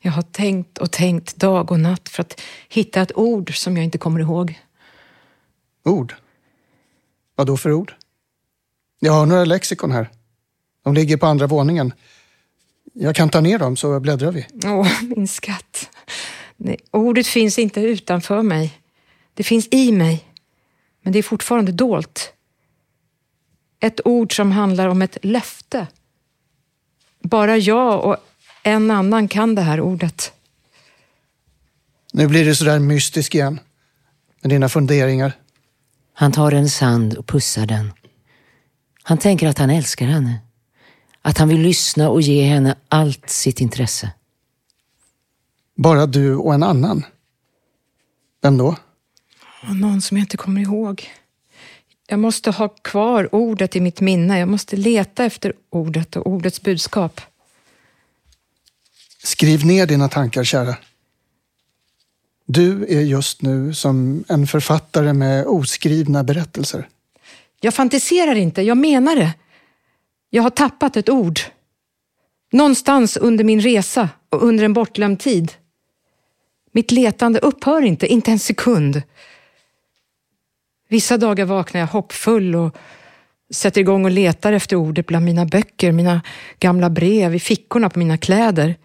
Jag 0.00 0.12
har 0.12 0.22
tänkt 0.22 0.78
och 0.78 0.90
tänkt 0.90 1.36
dag 1.36 1.70
och 1.70 1.80
natt 1.80 2.08
för 2.08 2.22
att 2.22 2.40
hitta 2.68 3.02
ett 3.02 3.16
ord 3.16 3.56
som 3.56 3.76
jag 3.76 3.84
inte 3.84 3.98
kommer 3.98 4.20
ihåg. 4.20 4.60
Ord? 5.84 6.14
Vad 7.34 7.46
då 7.46 7.56
för 7.56 7.72
ord? 7.72 7.94
Jag 8.98 9.12
har 9.12 9.26
några 9.26 9.44
lexikon 9.44 9.90
här. 9.92 10.10
De 10.82 10.94
ligger 10.94 11.16
på 11.16 11.26
andra 11.26 11.46
våningen. 11.46 11.92
Jag 12.92 13.16
kan 13.16 13.28
ta 13.28 13.40
ner 13.40 13.58
dem 13.58 13.76
så 13.76 14.00
bläddrar 14.00 14.32
vi. 14.32 14.46
Åh, 14.64 15.02
min 15.02 15.28
skatt. 15.28 15.90
Nej, 16.56 16.78
ordet 16.90 17.26
finns 17.26 17.58
inte 17.58 17.80
utanför 17.80 18.42
mig. 18.42 18.78
Det 19.34 19.42
finns 19.42 19.68
i 19.70 19.92
mig. 19.92 20.24
Men 21.02 21.12
det 21.12 21.18
är 21.18 21.22
fortfarande 21.22 21.72
dolt. 21.72 22.32
Ett 23.80 24.00
ord 24.04 24.36
som 24.36 24.52
handlar 24.52 24.88
om 24.88 25.02
ett 25.02 25.18
löfte. 25.22 25.86
Bara 27.22 27.56
jag 27.56 28.04
och 28.04 28.16
en 28.62 28.90
annan 28.90 29.28
kan 29.28 29.54
det 29.54 29.62
här 29.62 29.80
ordet. 29.80 30.32
Nu 32.12 32.28
blir 32.28 32.44
du 32.44 32.54
sådär 32.54 32.78
mystisk 32.78 33.34
igen. 33.34 33.60
Med 34.40 34.50
dina 34.50 34.68
funderingar. 34.68 35.32
Han 36.14 36.32
tar 36.32 36.52
hennes 36.52 36.80
hand 36.80 37.14
och 37.14 37.26
pussar 37.26 37.66
den. 37.66 37.92
Han 39.02 39.18
tänker 39.18 39.48
att 39.48 39.58
han 39.58 39.70
älskar 39.70 40.06
henne. 40.06 40.38
Att 41.22 41.38
han 41.38 41.48
vill 41.48 41.60
lyssna 41.60 42.10
och 42.10 42.20
ge 42.20 42.42
henne 42.42 42.74
allt 42.88 43.30
sitt 43.30 43.60
intresse. 43.60 44.10
Bara 45.74 46.06
du 46.06 46.34
och 46.34 46.54
en 46.54 46.62
annan. 46.62 47.04
Vem 48.42 48.58
då? 48.58 48.76
Någon 49.62 50.02
som 50.02 50.16
jag 50.16 50.24
inte 50.24 50.36
kommer 50.36 50.60
ihåg. 50.60 51.10
Jag 52.06 52.18
måste 52.18 52.50
ha 52.50 52.68
kvar 52.68 53.34
ordet 53.34 53.76
i 53.76 53.80
mitt 53.80 54.00
minne. 54.00 54.38
Jag 54.38 54.48
måste 54.48 54.76
leta 54.76 55.24
efter 55.24 55.52
ordet 55.70 56.16
och 56.16 56.26
ordets 56.26 56.62
budskap. 56.62 57.20
Skriv 59.22 59.66
ner 59.66 59.86
dina 59.86 60.08
tankar, 60.08 60.44
kära. 60.44 60.76
Du 62.46 62.86
är 62.88 63.00
just 63.00 63.42
nu 63.42 63.74
som 63.74 64.24
en 64.28 64.46
författare 64.46 65.12
med 65.12 65.46
oskrivna 65.46 66.24
berättelser. 66.24 66.88
Jag 67.60 67.74
fantiserar 67.74 68.34
inte, 68.34 68.62
jag 68.62 68.78
menar 68.78 69.16
det. 69.16 69.34
Jag 70.30 70.42
har 70.42 70.50
tappat 70.50 70.96
ett 70.96 71.08
ord. 71.08 71.40
Någonstans 72.52 73.16
under 73.16 73.44
min 73.44 73.60
resa 73.60 74.08
och 74.30 74.42
under 74.42 74.64
en 74.64 74.72
bortglömd 74.72 75.20
tid. 75.20 75.52
Mitt 76.72 76.90
letande 76.90 77.38
upphör 77.38 77.82
inte, 77.82 78.06
inte 78.06 78.30
en 78.30 78.38
sekund. 78.38 79.02
Vissa 80.88 81.16
dagar 81.16 81.44
vaknar 81.44 81.80
jag 81.80 81.88
hoppfull 81.88 82.54
och 82.54 82.76
sätter 83.50 83.80
igång 83.80 84.04
och 84.04 84.10
letar 84.10 84.52
efter 84.52 84.76
ordet 84.76 85.06
bland 85.06 85.24
mina 85.24 85.44
böcker, 85.44 85.92
mina 85.92 86.22
gamla 86.58 86.90
brev, 86.90 87.34
i 87.34 87.40
fickorna 87.40 87.90
på 87.90 87.98
mina 87.98 88.18
kläder. 88.18 88.76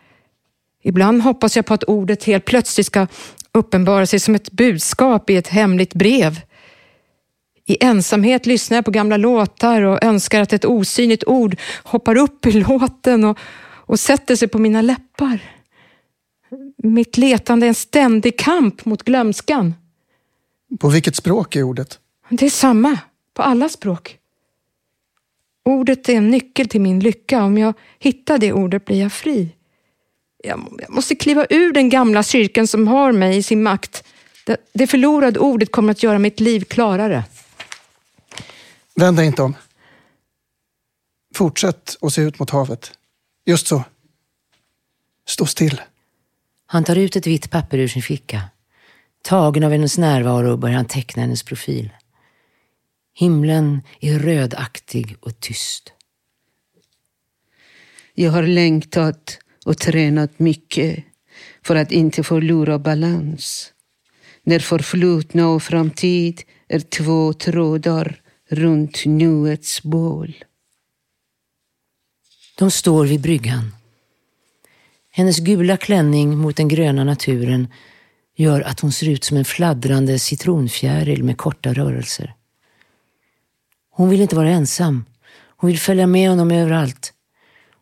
Ibland 0.82 1.22
hoppas 1.22 1.56
jag 1.56 1.66
på 1.66 1.74
att 1.74 1.84
ordet 1.84 2.24
helt 2.24 2.46
plötsligt 2.46 2.86
ska 2.86 3.08
uppenbara 3.52 4.06
sig 4.06 4.20
som 4.20 4.36
ett 4.36 4.52
budskap 4.52 5.30
i 5.30 5.36
ett 5.36 5.48
hemligt 5.48 5.94
brev. 5.94 6.42
I 7.66 7.78
ensamhet 7.84 8.46
lyssnar 8.46 8.78
jag 8.78 8.86
på 8.86 8.92
gamla 8.92 9.18
låtar 9.18 9.82
och 9.82 10.04
önskar 10.04 10.42
att 10.42 10.54
ett 10.54 10.66
osynligt 10.66 11.24
ord 11.28 11.56
hoppar 11.84 12.16
upp 12.16 12.46
i 12.46 12.52
låten 12.52 13.24
och, 13.24 13.38
och 13.86 14.00
sätter 14.00 14.36
sig 14.36 14.48
på 14.48 14.60
mina 14.60 14.82
läppar. 14.82 15.40
Mitt 16.78 17.18
letande 17.18 17.66
är 17.66 17.68
en 17.68 17.76
ständig 17.76 18.40
kamp 18.40 18.86
mot 18.86 19.04
glömskan. 19.04 19.74
På 20.80 20.90
vilket 20.90 21.16
språk 21.16 21.56
är 21.56 21.64
ordet? 21.64 22.00
Det 22.30 22.46
är 22.46 22.50
samma 22.50 23.00
på 23.34 23.42
alla 23.42 23.70
språk. 23.70 24.18
Ordet 25.66 26.10
är 26.10 26.14
en 26.14 26.32
nyckel 26.32 26.68
till 26.68 26.82
min 26.82 27.00
lycka. 27.00 27.44
Om 27.44 27.58
jag 27.58 27.74
hittar 28.00 28.38
det 28.38 28.54
ordet 28.54 28.86
blir 28.86 29.02
jag 29.02 29.14
fri. 29.14 29.50
Jag 30.44 30.60
måste 30.90 31.16
kliva 31.16 31.46
ur 31.50 31.74
den 31.74 31.90
gamla 31.90 32.24
cirkeln 32.24 32.68
som 32.68 32.88
har 32.88 33.12
mig 33.12 33.38
i 33.38 33.44
sin 33.44 33.64
makt. 33.64 34.04
Det 34.74 34.88
förlorade 34.88 35.40
ordet 35.40 35.72
kommer 35.72 35.92
att 35.92 36.04
göra 36.04 36.20
mitt 36.20 36.40
liv 36.40 36.64
klarare. 36.64 37.24
Vänd 38.96 39.18
dig 39.18 39.26
inte 39.28 39.42
om. 39.42 39.56
Fortsätt 41.36 41.98
och 42.00 42.14
se 42.14 42.22
ut 42.22 42.40
mot 42.40 42.50
havet. 42.50 42.98
Just 43.46 43.68
så. 43.68 43.84
Stå 45.28 45.46
still. 45.46 45.82
Han 46.66 46.84
tar 46.84 46.96
ut 46.96 47.16
ett 47.16 47.28
vitt 47.28 47.52
papper 47.52 47.78
ur 47.78 47.88
sin 47.88 48.02
ficka. 48.02 48.42
Tagen 49.22 49.64
av 49.64 49.72
hennes 49.72 49.98
närvaro 49.98 50.58
börjar 50.58 50.76
han 50.76 50.86
teckna 50.86 51.22
hennes 51.22 51.44
profil. 51.44 51.90
Himlen 53.14 53.82
är 54.00 54.20
rödaktig 54.20 55.16
och 55.20 55.40
tyst. 55.40 55.94
Jag 58.14 58.32
har 58.32 58.44
längtat 58.44 59.40
och 59.66 59.78
tränat 59.78 60.40
mycket 60.40 61.04
för 61.62 61.76
att 61.76 61.92
inte 61.92 62.24
förlora 62.24 62.80
balans. 62.80 63.74
När 64.44 64.60
förflutna 64.60 65.48
och 65.48 65.64
framtid 65.64 66.42
är 66.68 66.80
två 66.80 67.34
trådar 67.34 68.23
runt 68.56 69.06
nuets 69.06 69.84
bål. 69.84 70.36
De 72.58 72.72
står 72.72 73.06
vid 73.06 73.22
bryggan. 73.22 73.72
Hennes 75.12 75.40
gula 75.40 75.78
klänning 75.78 76.38
mot 76.38 76.58
den 76.58 76.68
gröna 76.68 77.04
naturen 77.04 77.68
gör 78.36 78.62
att 78.62 78.80
hon 78.80 78.92
ser 78.92 79.10
ut 79.10 79.24
som 79.24 79.38
en 79.38 79.46
fladdrande 79.46 80.20
citronfjäril 80.20 81.24
med 81.24 81.38
korta 81.38 81.74
rörelser. 81.74 82.34
Hon 83.90 84.10
vill 84.10 84.22
inte 84.22 84.36
vara 84.36 84.50
ensam. 84.50 85.06
Hon 85.58 85.68
vill 85.68 85.80
följa 85.80 86.08
med 86.08 86.30
honom 86.30 86.52
överallt. 86.52 87.14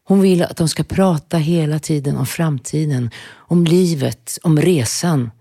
Hon 0.03 0.21
vill 0.21 0.43
att 0.43 0.57
de 0.57 0.69
ska 0.69 0.83
prata 0.83 1.37
hela 1.37 1.79
tiden 1.79 2.17
om 2.17 2.25
framtiden, 2.25 3.09
om 3.33 3.65
livet, 3.65 4.37
om 4.43 4.61
resan. 4.61 5.31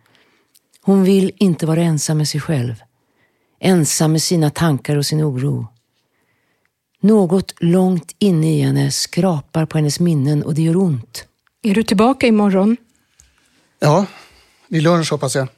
Hon 0.82 1.04
vill 1.04 1.32
inte 1.36 1.66
vara 1.66 1.82
ensam 1.82 2.18
med 2.18 2.28
sig 2.28 2.40
själv. 2.40 2.74
Ensam 3.60 4.12
med 4.12 4.22
sina 4.22 4.50
tankar 4.50 4.96
och 4.96 5.06
sin 5.06 5.22
oro. 5.22 5.66
Något 7.00 7.54
långt 7.58 8.14
inne 8.18 8.58
i 8.58 8.60
henne 8.60 8.90
skrapar 8.90 9.66
på 9.66 9.78
hennes 9.78 10.00
minnen 10.00 10.42
och 10.42 10.54
det 10.54 10.62
gör 10.62 10.76
ont. 10.76 11.24
Är 11.62 11.74
du 11.74 11.82
tillbaka 11.82 12.26
imorgon? 12.26 12.76
Ja, 13.78 14.06
vid 14.68 14.82
lunch 14.82 15.10
hoppas 15.10 15.34
jag. 15.34 15.48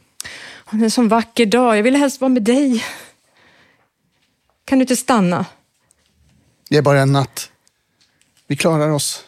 Det 0.70 0.78
är 0.78 0.84
en 0.84 0.90
sån 0.90 1.08
vacker 1.08 1.46
dag. 1.46 1.78
Jag 1.78 1.82
vill 1.82 1.96
helst 1.96 2.20
vara 2.20 2.28
med 2.28 2.42
dig. 2.42 2.84
Kan 4.64 4.78
du 4.78 4.82
inte 4.82 4.96
stanna? 4.96 5.46
Det 6.68 6.76
är 6.76 6.82
bara 6.82 7.00
en 7.00 7.12
natt. 7.12 7.50
Vi 8.46 8.56
klarar 8.56 8.90
oss. 8.90 9.24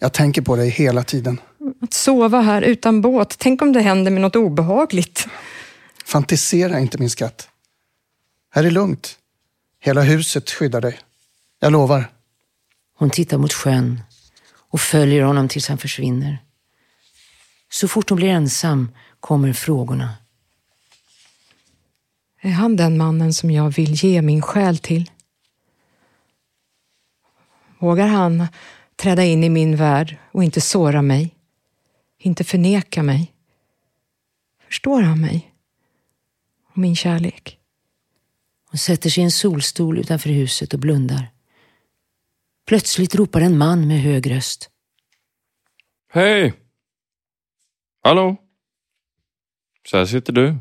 Jag 0.00 0.12
tänker 0.12 0.42
på 0.42 0.56
dig 0.56 0.68
hela 0.70 1.04
tiden. 1.04 1.40
Att 1.80 1.94
sova 1.94 2.40
här 2.40 2.62
utan 2.62 3.00
båt. 3.00 3.36
Tänk 3.38 3.62
om 3.62 3.72
det 3.72 3.80
händer 3.80 4.10
med 4.10 4.20
något 4.20 4.36
obehagligt. 4.36 5.28
Fantisera 6.12 6.80
inte 6.80 6.98
min 6.98 7.10
skatt. 7.10 7.48
Här 8.50 8.64
är 8.64 8.70
lugnt. 8.70 9.18
Hela 9.80 10.02
huset 10.02 10.50
skyddar 10.50 10.80
dig. 10.80 10.98
Jag 11.60 11.72
lovar. 11.72 12.12
Hon 12.94 13.10
tittar 13.10 13.38
mot 13.38 13.52
sjön 13.52 14.00
och 14.54 14.80
följer 14.80 15.22
honom 15.22 15.48
tills 15.48 15.68
han 15.68 15.78
försvinner. 15.78 16.38
Så 17.70 17.88
fort 17.88 18.10
hon 18.10 18.16
blir 18.16 18.28
ensam 18.28 18.90
kommer 19.20 19.52
frågorna. 19.52 20.14
Är 22.40 22.50
han 22.50 22.76
den 22.76 22.96
mannen 22.96 23.34
som 23.34 23.50
jag 23.50 23.70
vill 23.70 24.04
ge 24.04 24.22
min 24.22 24.42
själ 24.42 24.78
till? 24.78 25.10
Vågar 27.78 28.06
han 28.06 28.46
träda 28.96 29.24
in 29.24 29.44
i 29.44 29.48
min 29.48 29.76
värld 29.76 30.16
och 30.32 30.44
inte 30.44 30.60
såra 30.60 31.02
mig? 31.02 31.34
Inte 32.18 32.44
förneka 32.44 33.02
mig? 33.02 33.32
Förstår 34.68 35.02
han 35.02 35.20
mig? 35.20 35.51
Och 36.72 36.78
min 36.78 36.96
kärlek? 36.96 37.58
Hon 38.70 38.78
sätter 38.78 39.10
sig 39.10 39.20
i 39.20 39.24
en 39.24 39.30
solstol 39.30 39.98
utanför 39.98 40.30
huset 40.30 40.74
och 40.74 40.80
blundar. 40.80 41.30
Plötsligt 42.66 43.14
ropar 43.14 43.40
en 43.40 43.58
man 43.58 43.88
med 43.88 44.00
hög 44.00 44.30
röst. 44.30 44.70
Hej! 46.12 46.54
Hallå? 48.02 48.36
Så 49.88 49.96
här 49.96 50.06
sitter 50.06 50.32
du. 50.32 50.56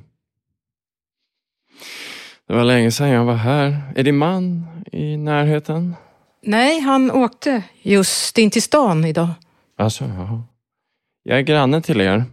Det 2.48 2.54
var 2.54 2.64
länge 2.64 2.92
sedan 2.92 3.10
jag 3.10 3.26
var 3.26 3.36
här. 3.36 3.94
Är 3.96 4.04
din 4.04 4.18
man 4.18 4.68
i 4.92 5.18
närheten? 5.18 5.96
Nej, 6.42 6.80
han 6.80 7.12
åkte 7.12 7.64
just 7.82 8.38
in 8.38 8.52
till 8.52 8.62
stan 8.62 9.06
idag. 9.06 9.30
Alltså, 9.78 10.06
jaha. 10.06 10.44
Jag 11.24 11.38
är 11.38 11.42
granne 11.42 11.82
till 11.82 12.02
er. 12.02 12.26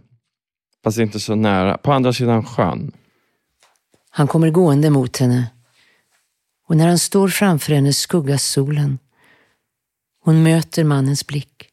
Fast 0.83 0.97
inte 0.97 1.19
så 1.19 1.35
nära. 1.35 1.77
På 1.77 1.91
andra 1.91 2.13
sidan 2.13 2.45
sjön. 2.45 2.91
Han 4.19 4.27
kommer 4.27 4.49
gående 4.49 4.89
mot 4.89 5.17
henne 5.17 5.51
och 6.67 6.77
när 6.77 6.87
han 6.87 6.99
står 6.99 7.27
framför 7.27 7.73
henne 7.73 7.93
skuggas 7.93 8.43
solen. 8.43 8.99
Hon 10.23 10.43
möter 10.43 10.83
mannens 10.83 11.27
blick. 11.27 11.69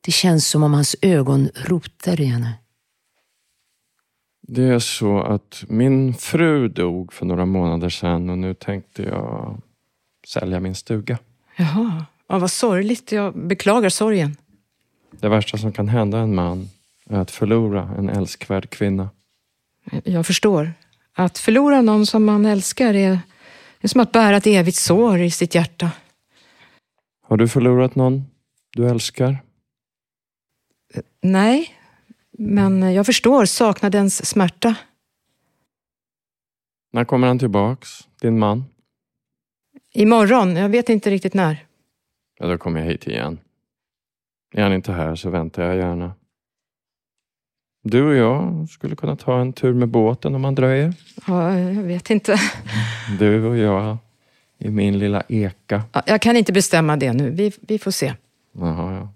Det 0.00 0.12
känns 0.12 0.48
som 0.48 0.62
om 0.62 0.74
hans 0.74 0.96
ögon 1.02 1.48
rotar 1.54 2.20
i 2.20 2.24
henne. 2.24 2.52
Det 4.40 4.62
är 4.62 4.78
så 4.78 5.22
att 5.22 5.64
min 5.68 6.14
fru 6.14 6.68
dog 6.68 7.12
för 7.12 7.26
några 7.26 7.46
månader 7.46 7.88
sedan 7.88 8.30
och 8.30 8.38
nu 8.38 8.54
tänkte 8.54 9.02
jag 9.02 9.60
sälja 10.26 10.60
min 10.60 10.74
stuga. 10.74 11.18
Jaha, 11.56 12.04
ja, 12.26 12.38
vad 12.38 12.50
sorgligt. 12.50 13.12
Jag 13.12 13.38
beklagar 13.38 13.88
sorgen. 13.88 14.36
Det 15.10 15.28
värsta 15.28 15.58
som 15.58 15.72
kan 15.72 15.88
hända 15.88 16.18
en 16.18 16.34
man 16.34 16.68
är 17.04 17.18
att 17.18 17.30
förlora 17.30 17.94
en 17.98 18.08
älskvärd 18.08 18.70
kvinna. 18.70 19.10
Jag 20.04 20.26
förstår. 20.26 20.72
Att 21.18 21.38
förlora 21.38 21.82
någon 21.82 22.06
som 22.06 22.24
man 22.24 22.46
älskar 22.46 22.94
är, 22.94 23.18
är 23.80 23.88
som 23.88 24.00
att 24.00 24.12
bära 24.12 24.36
ett 24.36 24.46
evigt 24.46 24.76
sår 24.76 25.20
i 25.20 25.30
sitt 25.30 25.54
hjärta. 25.54 25.90
Har 27.22 27.36
du 27.36 27.48
förlorat 27.48 27.94
någon 27.94 28.24
du 28.72 28.88
älskar? 28.88 29.38
Nej, 31.22 31.74
men 32.38 32.94
jag 32.94 33.06
förstår 33.06 33.44
saknadens 33.44 34.26
smärta. 34.26 34.74
När 36.92 37.04
kommer 37.04 37.26
han 37.26 37.38
tillbaks, 37.38 37.88
din 38.20 38.38
man? 38.38 38.64
Imorgon, 39.92 40.56
jag 40.56 40.68
vet 40.68 40.88
inte 40.88 41.10
riktigt 41.10 41.34
när. 41.34 41.66
Ja, 42.38 42.46
då 42.46 42.58
kommer 42.58 42.80
jag 42.80 42.86
hit 42.86 43.06
igen. 43.06 43.38
Är 44.54 44.62
han 44.62 44.72
inte 44.72 44.92
här 44.92 45.16
så 45.16 45.30
väntar 45.30 45.62
jag 45.62 45.76
gärna. 45.76 46.14
Du 47.88 48.02
och 48.02 48.14
jag 48.14 48.68
skulle 48.68 48.96
kunna 48.96 49.16
ta 49.16 49.40
en 49.40 49.52
tur 49.52 49.74
med 49.74 49.88
båten 49.88 50.34
om 50.34 50.44
han 50.44 50.54
dröjer. 50.54 50.94
Ja, 51.26 51.58
jag 51.58 51.82
vet 51.82 52.10
inte. 52.10 52.40
Du 53.18 53.44
och 53.44 53.56
jag 53.56 53.96
i 54.58 54.70
min 54.70 54.98
lilla 54.98 55.22
eka. 55.28 55.82
Ja, 55.92 56.02
jag 56.06 56.22
kan 56.22 56.36
inte 56.36 56.52
bestämma 56.52 56.96
det 56.96 57.12
nu. 57.12 57.30
Vi, 57.30 57.52
vi 57.60 57.78
får 57.78 57.90
se. 57.90 58.14
Jaha, 58.52 58.92
ja. 58.92 59.12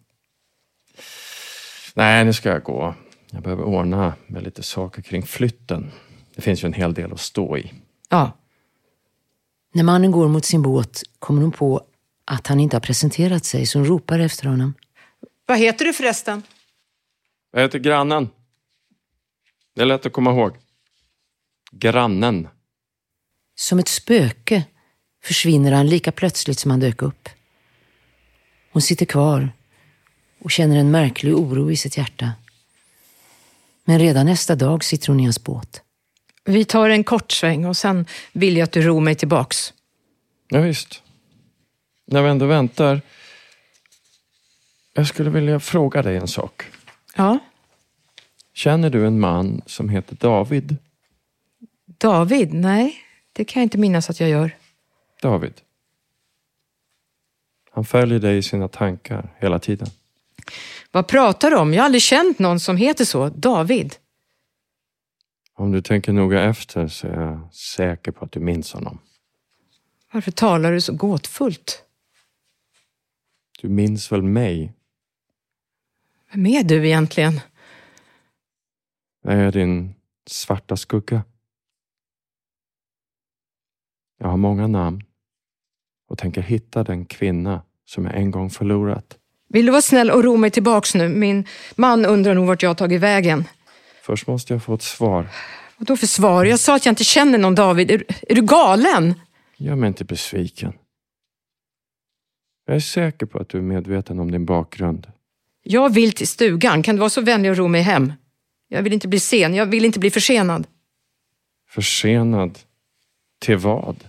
Nej, 1.95 2.25
nu 2.25 2.33
ska 2.33 2.49
jag 2.49 2.63
gå. 2.63 2.95
Jag 3.31 3.43
behöver 3.43 3.63
ordna 3.63 4.15
med 4.27 4.43
lite 4.43 4.63
saker 4.63 5.03
kring 5.03 5.23
flytten. 5.23 5.91
Det 6.35 6.43
finns 6.43 6.65
ju 6.65 6.67
en 6.67 6.73
hel 6.73 6.95
del 6.95 7.13
att 7.13 7.21
stå 7.21 7.59
i. 7.59 7.73
Ja. 8.09 8.33
När 9.75 9.83
mannen 9.83 10.11
går 10.11 10.29
mot 10.29 10.45
sin 10.45 10.63
båt 10.63 11.03
kommer 11.19 11.43
hon 11.43 11.53
på 11.53 11.83
att 12.25 12.47
han 12.47 12.61
inte 12.61 12.77
har 12.77 12.81
presenterat 12.81 13.45
sig, 13.45 13.67
så 13.67 13.79
hon 13.79 13.87
ropar 13.87 14.19
efter 14.19 14.47
honom. 14.47 14.75
Vad 15.47 15.59
heter 15.59 15.85
du 15.85 15.93
förresten? 15.93 16.43
Jag 17.53 17.61
heter 17.61 17.79
grannen. 17.79 18.29
Det 19.75 19.81
är 19.81 19.87
lätt 19.87 20.07
att 20.07 20.13
komma 20.13 20.31
ihåg. 20.31 20.57
Grannen. 21.73 22.49
Som 23.55 23.79
ett 23.79 23.89
spöke 23.89 24.65
försvinner 25.23 25.73
han 25.73 25.87
lika 25.87 26.13
plötsligt 26.13 26.59
som 26.59 26.71
han 26.71 26.81
dök 26.81 27.03
upp. 27.03 27.29
Hon 28.73 28.83
sitter 28.83 29.07
kvar 29.07 29.53
och 30.41 30.51
känner 30.51 30.77
en 30.77 30.91
märklig 30.91 31.37
oro 31.37 31.71
i 31.71 31.77
sitt 31.77 31.97
hjärta. 31.97 32.33
Men 33.85 33.99
redan 33.99 34.27
nästa 34.27 34.55
dag 34.55 34.85
sitter 34.85 35.09
hon 35.09 35.21
i 35.21 35.25
hans 35.25 35.45
båt. 35.45 35.83
Vi 36.45 36.65
tar 36.65 36.89
en 36.89 37.05
kort 37.05 37.33
sväng 37.33 37.65
och 37.65 37.77
sen 37.77 38.07
vill 38.33 38.57
jag 38.57 38.65
att 38.65 38.73
du 38.73 38.83
ror 38.83 39.01
mig 39.01 39.15
tillbaks. 39.15 39.73
Ja, 40.49 40.61
visst. 40.61 41.03
När 42.07 42.23
vi 42.23 42.29
ändå 42.29 42.47
väntar. 42.47 43.01
Jag 44.93 45.07
skulle 45.07 45.31
vilja 45.31 45.61
fråga 45.61 46.03
dig 46.03 46.17
en 46.17 46.29
sak. 46.29 46.65
Ja, 47.17 47.39
Känner 48.55 48.91
du 48.91 49.07
en 49.07 49.21
man 49.21 49.63
som 49.67 49.89
heter 49.89 50.17
David? 50.17 50.77
David? 51.87 52.55
Nej, 52.55 52.97
det 53.33 53.45
kan 53.45 53.61
jag 53.61 53.65
inte 53.67 53.79
minnas 53.79 54.11
att 54.11 54.21
jag 54.21 54.31
gör. 54.31 54.57
David. 55.23 55.61
Han 57.71 57.85
följer 57.85 58.19
dig 58.19 58.39
i 58.39 58.43
sina 58.43 58.69
tankar 58.69 59.35
hela 59.39 59.59
tiden. 59.59 59.89
Vad 60.91 61.09
pratar 61.09 61.51
du 61.51 61.57
om? 61.57 61.75
Jag 61.75 61.81
har 61.81 61.85
aldrig 61.85 62.03
känt 62.03 62.39
någon 62.39 62.61
som 62.61 62.77
heter 62.77 63.05
så. 63.05 63.29
David. 63.29 63.95
Om 65.55 65.73
du 65.73 65.83
tänker 65.83 66.13
noga 66.13 66.43
efter 66.43 66.89
så 66.89 67.07
är 67.07 67.21
jag 67.21 67.55
säker 67.55 68.13
på 68.13 68.25
att 68.25 68.33
du 68.33 68.41
minns 68.41 68.73
honom. 68.73 68.99
Varför 70.13 70.31
talar 70.31 70.73
du 70.73 70.81
så 70.81 70.93
gåtfullt? 70.93 71.85
Du 73.61 73.69
minns 73.69 74.13
väl 74.13 74.23
mig? 74.23 74.73
Vem 76.33 76.47
är 76.47 76.63
du 76.63 76.87
egentligen? 76.87 77.41
Jag 79.23 79.35
är 79.35 79.53
din 79.53 79.95
svarta 80.27 80.77
skugga. 80.77 81.23
Jag 84.19 84.29
har 84.29 84.37
många 84.37 84.67
namn 84.67 85.03
och 86.09 86.19
tänker 86.19 86.43
hitta 86.43 86.85
den 86.85 87.07
kvinna 87.07 87.63
som 87.85 88.05
jag 88.05 88.17
en 88.17 88.31
gång 88.31 88.51
förlorat. 88.51 89.19
Vill 89.49 89.67
du 89.67 89.73
vara 89.73 89.83
snäll 89.83 90.11
och 90.11 90.25
ro 90.25 90.37
mig 90.37 90.51
tillbaks 90.51 90.95
nu? 90.95 91.09
Min 91.09 91.47
man 91.77 92.07
undrar 92.07 92.35
nog 92.35 92.47
vart 92.47 92.63
jag 92.63 92.71
har 92.71 92.75
tagit 92.75 93.01
vägen. 93.01 93.45
Först 94.03 94.27
måste 94.27 94.53
jag 94.53 94.63
få 94.63 94.75
ett 94.75 94.83
svar. 94.83 95.29
Vad 95.77 95.89
då 95.89 95.97
för 95.97 96.07
svar? 96.07 96.45
Jag 96.45 96.61
sa 96.61 96.77
att 96.77 96.87
jag 96.87 96.93
inte 96.93 97.05
känner 97.05 97.39
någon 97.39 97.55
David. 97.55 97.91
Är, 97.91 98.05
är 98.29 98.35
du 98.35 98.43
galen? 98.43 99.15
Gör 99.57 99.77
mig 99.77 99.89
inte 99.89 100.05
besviken. 100.05 100.73
Jag 102.67 102.77
är 102.77 102.81
säker 102.81 103.27
på 103.27 103.39
att 103.39 103.49
du 103.49 103.59
är 103.59 103.63
medveten 103.63 104.19
om 104.19 104.31
din 104.31 104.45
bakgrund. 104.45 105.07
Jag 105.63 105.95
vill 105.95 106.13
till 106.13 106.29
stugan. 106.29 106.83
Kan 106.83 106.97
du 106.97 107.01
vara 107.01 107.11
så 107.11 107.21
vänlig 107.21 107.51
och 107.51 107.57
ro 107.57 107.69
mig 107.69 107.83
hem? 107.83 108.13
Jag 108.73 108.83
vill 108.83 108.93
inte 108.93 109.09
bli 109.09 109.21
sen. 109.21 109.55
Jag 109.55 109.67
vill 109.67 109.85
inte 109.85 109.99
bli 109.99 110.11
försenad. 110.11 110.67
Försenad? 111.69 112.59
Till 113.39 113.57
vad? 113.57 114.05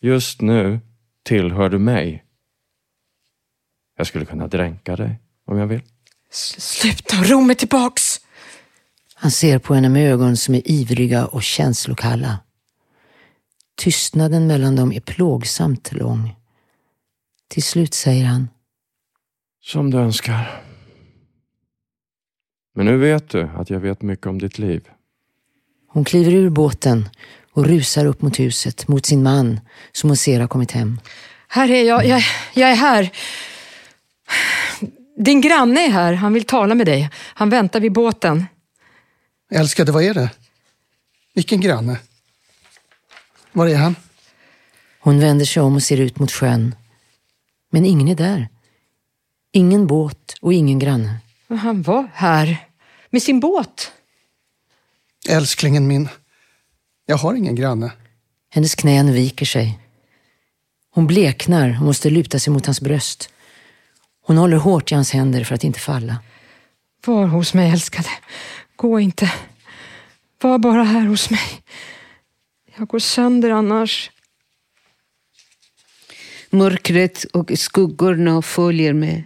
Just 0.00 0.40
nu 0.40 0.80
tillhör 1.22 1.68
du 1.68 1.78
mig. 1.78 2.24
Jag 3.96 4.06
skulle 4.06 4.24
kunna 4.24 4.46
dränka 4.46 4.96
dig 4.96 5.20
om 5.44 5.58
jag 5.58 5.66
vill. 5.66 5.80
S- 6.30 6.60
Sluta, 6.78 7.16
ro 7.22 7.40
mig 7.40 7.56
tillbaks. 7.56 8.20
Han 9.14 9.30
ser 9.30 9.58
på 9.58 9.74
henne 9.74 9.88
med 9.88 10.12
ögon 10.12 10.36
som 10.36 10.54
är 10.54 10.70
ivriga 10.70 11.26
och 11.26 11.42
känslokalla. 11.42 12.38
Tystnaden 13.76 14.46
mellan 14.46 14.76
dem 14.76 14.92
är 14.92 15.00
plågsamt 15.00 15.92
lång. 15.92 16.34
Till 17.48 17.62
slut 17.62 17.94
säger 17.94 18.24
han, 18.24 18.48
Som 19.60 19.90
du 19.90 19.98
önskar. 19.98 20.62
Men 22.78 22.86
nu 22.86 22.96
vet 22.96 23.28
du 23.28 23.48
att 23.56 23.70
jag 23.70 23.80
vet 23.80 24.02
mycket 24.02 24.26
om 24.26 24.38
ditt 24.38 24.58
liv. 24.58 24.88
hon 25.88 26.04
kliver 26.04 26.32
ur 26.32 26.50
båten 26.50 27.08
och 27.52 27.66
rusar 27.66 28.06
upp 28.06 28.22
mot 28.22 28.38
huset, 28.38 28.88
mot 28.88 29.06
sin 29.06 29.22
man 29.22 29.60
som 29.92 30.10
hon 30.10 30.16
ser 30.16 30.40
har 30.40 30.48
kommit 30.48 30.72
hem. 30.72 31.00
Här 31.48 31.70
är 31.70 31.82
jag. 31.82 32.06
jag. 32.06 32.22
Jag 32.54 32.70
är 32.70 32.74
här. 32.74 33.10
Din 35.16 35.40
granne 35.40 35.80
är 35.80 35.88
här. 35.88 36.12
Han 36.12 36.32
vill 36.32 36.44
tala 36.44 36.74
med 36.74 36.86
dig. 36.86 37.10
Han 37.14 37.50
väntar 37.50 37.80
vid 37.80 37.92
båten. 37.92 38.46
Älskade, 39.50 39.92
vad 39.92 40.02
är 40.02 40.14
det? 40.14 40.30
Vilken 41.34 41.60
granne? 41.60 41.98
Var 43.52 43.66
är 43.66 43.76
han? 43.76 43.96
Hon 45.00 45.20
vänder 45.20 45.44
sig 45.44 45.62
om 45.62 45.74
och 45.74 45.82
ser 45.82 46.00
ut 46.00 46.18
mot 46.18 46.32
sjön. 46.32 46.74
Men 47.70 47.84
ingen 47.84 48.08
är 48.08 48.14
där. 48.14 48.48
Ingen 49.52 49.86
båt 49.86 50.34
och 50.40 50.52
ingen 50.52 50.78
granne. 50.78 51.14
Men 51.46 51.58
Han 51.58 51.82
var 51.82 52.08
här. 52.14 52.67
Med 53.10 53.22
sin 53.22 53.40
båt. 53.40 53.92
Älsklingen 55.28 55.86
min. 55.86 56.08
Jag 57.06 57.16
har 57.16 57.34
ingen 57.34 57.54
granne. 57.54 57.92
Hennes 58.50 58.74
knän 58.74 59.12
viker 59.12 59.46
sig. 59.46 59.78
Hon 60.90 61.06
bleknar 61.06 61.76
och 61.80 61.86
måste 61.86 62.10
luta 62.10 62.38
sig 62.38 62.52
mot 62.52 62.66
hans 62.66 62.80
bröst. 62.80 63.30
Hon 64.22 64.36
håller 64.36 64.56
hårt 64.56 64.92
i 64.92 64.94
hans 64.94 65.12
händer 65.12 65.44
för 65.44 65.54
att 65.54 65.64
inte 65.64 65.80
falla. 65.80 66.16
Var 67.06 67.26
hos 67.26 67.54
mig 67.54 67.70
älskade. 67.70 68.10
Gå 68.76 69.00
inte. 69.00 69.32
Var 70.40 70.58
bara 70.58 70.82
här 70.82 71.06
hos 71.06 71.30
mig. 71.30 71.62
Jag 72.76 72.88
går 72.88 72.98
sönder 72.98 73.50
annars. 73.50 74.10
Mörkret 76.50 77.24
och 77.24 77.50
skuggorna 77.56 78.42
följer 78.42 78.92
mig. 78.92 79.24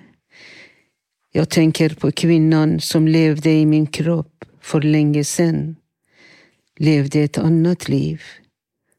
Jag 1.34 1.50
tänker 1.50 1.94
på 1.94 2.12
kvinnan 2.12 2.80
som 2.80 3.08
levde 3.08 3.50
i 3.50 3.66
min 3.66 3.86
kropp 3.86 4.44
för 4.60 4.80
länge 4.80 5.24
sedan. 5.24 5.76
Levde 6.76 7.20
ett 7.20 7.38
annat 7.38 7.88
liv. 7.88 8.22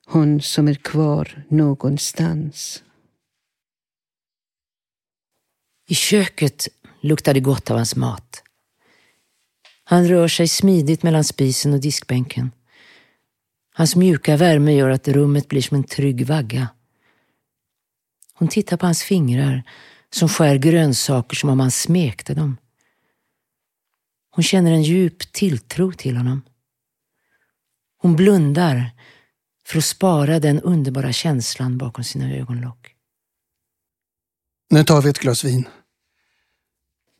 Hon 0.05 0.41
som 0.41 0.67
är 0.67 0.73
kvar 0.73 1.45
någonstans. 1.49 2.83
I 5.87 5.95
köket 5.95 6.67
luktar 7.01 7.33
det 7.33 7.39
gott 7.39 7.71
av 7.71 7.77
hans 7.77 7.95
mat. 7.95 8.43
Han 9.83 10.07
rör 10.07 10.27
sig 10.27 10.47
smidigt 10.47 11.03
mellan 11.03 11.23
spisen 11.23 11.73
och 11.73 11.79
diskbänken. 11.79 12.51
Hans 13.73 13.95
mjuka 13.95 14.37
värme 14.37 14.73
gör 14.73 14.89
att 14.89 15.07
rummet 15.07 15.47
blir 15.47 15.61
som 15.61 15.77
en 15.77 15.83
trygg 15.83 16.25
vagga. 16.25 16.67
Hon 18.33 18.47
tittar 18.47 18.77
på 18.77 18.85
hans 18.85 19.03
fingrar 19.03 19.63
som 20.13 20.29
skär 20.29 20.55
grönsaker 20.55 21.35
som 21.35 21.49
om 21.49 21.59
han 21.59 21.71
smekte 21.71 22.33
dem. 22.33 22.57
Hon 24.31 24.43
känner 24.43 24.71
en 24.71 24.83
djup 24.83 25.33
tilltro 25.33 25.91
till 25.91 26.17
honom. 26.17 26.41
Hon 27.97 28.15
blundar 28.15 28.91
för 29.65 29.77
att 29.77 29.85
spara 29.85 30.39
den 30.39 30.59
underbara 30.59 31.13
känslan 31.13 31.77
bakom 31.77 32.03
sina 32.03 32.33
ögonlock. 32.35 32.95
Nu 34.69 34.83
tar 34.83 35.01
vi 35.01 35.09
ett 35.09 35.19
glas 35.19 35.43
vin. 35.43 35.67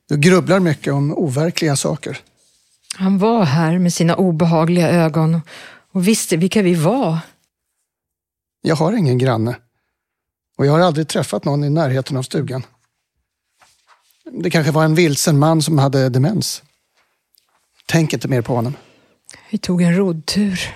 Du 0.09 0.17
grubblar 0.17 0.59
mycket 0.59 0.93
om 0.93 1.13
overkliga 1.17 1.75
saker. 1.75 2.21
Han 2.95 3.17
var 3.17 3.43
här 3.43 3.79
med 3.79 3.93
sina 3.93 4.15
obehagliga 4.15 4.89
ögon 4.89 5.41
och 5.91 6.07
visste 6.07 6.37
vilka 6.37 6.61
vi 6.61 6.75
var. 6.75 7.19
Jag 8.61 8.75
har 8.75 8.93
ingen 8.93 9.17
granne. 9.17 9.55
Och 10.57 10.65
jag 10.65 10.71
har 10.71 10.79
aldrig 10.79 11.07
träffat 11.07 11.45
någon 11.45 11.63
i 11.63 11.69
närheten 11.69 12.17
av 12.17 12.23
stugan. 12.23 12.63
Det 14.31 14.49
kanske 14.49 14.71
var 14.71 14.85
en 14.85 14.95
vilsen 14.95 15.39
man 15.39 15.61
som 15.61 15.77
hade 15.77 16.09
demens. 16.09 16.63
Tänk 17.85 18.13
inte 18.13 18.27
mer 18.27 18.41
på 18.41 18.55
honom. 18.55 18.75
Vi 19.49 19.57
tog 19.57 19.81
en 19.81 19.97
roddtur. 19.97 20.75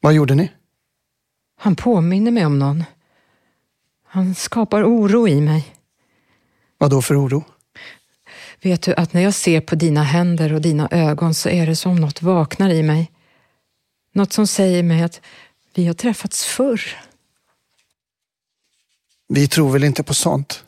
Vad 0.00 0.14
gjorde 0.14 0.34
ni? 0.34 0.52
Han 1.56 1.76
påminner 1.76 2.30
mig 2.30 2.46
om 2.46 2.58
någon. 2.58 2.84
Han 4.06 4.34
skapar 4.34 4.84
oro 4.84 5.28
i 5.28 5.40
mig. 5.40 5.74
Vad 6.78 6.90
då 6.90 7.02
för 7.02 7.26
oro? 7.26 7.44
Vet 8.62 8.82
du 8.82 8.94
att 8.94 9.12
när 9.12 9.20
jag 9.20 9.34
ser 9.34 9.60
på 9.60 9.74
dina 9.74 10.02
händer 10.02 10.52
och 10.52 10.60
dina 10.60 10.88
ögon 10.90 11.34
så 11.34 11.48
är 11.48 11.66
det 11.66 11.76
som 11.76 11.96
något 11.96 12.22
vaknar 12.22 12.70
i 12.70 12.82
mig. 12.82 13.10
Något 14.12 14.32
som 14.32 14.46
säger 14.46 14.82
mig 14.82 15.02
att 15.02 15.20
vi 15.74 15.86
har 15.86 15.94
träffats 15.94 16.44
förr. 16.44 16.80
Vi 19.28 19.48
tror 19.48 19.72
väl 19.72 19.84
inte 19.84 20.02
på 20.02 20.14
sånt? 20.14 20.64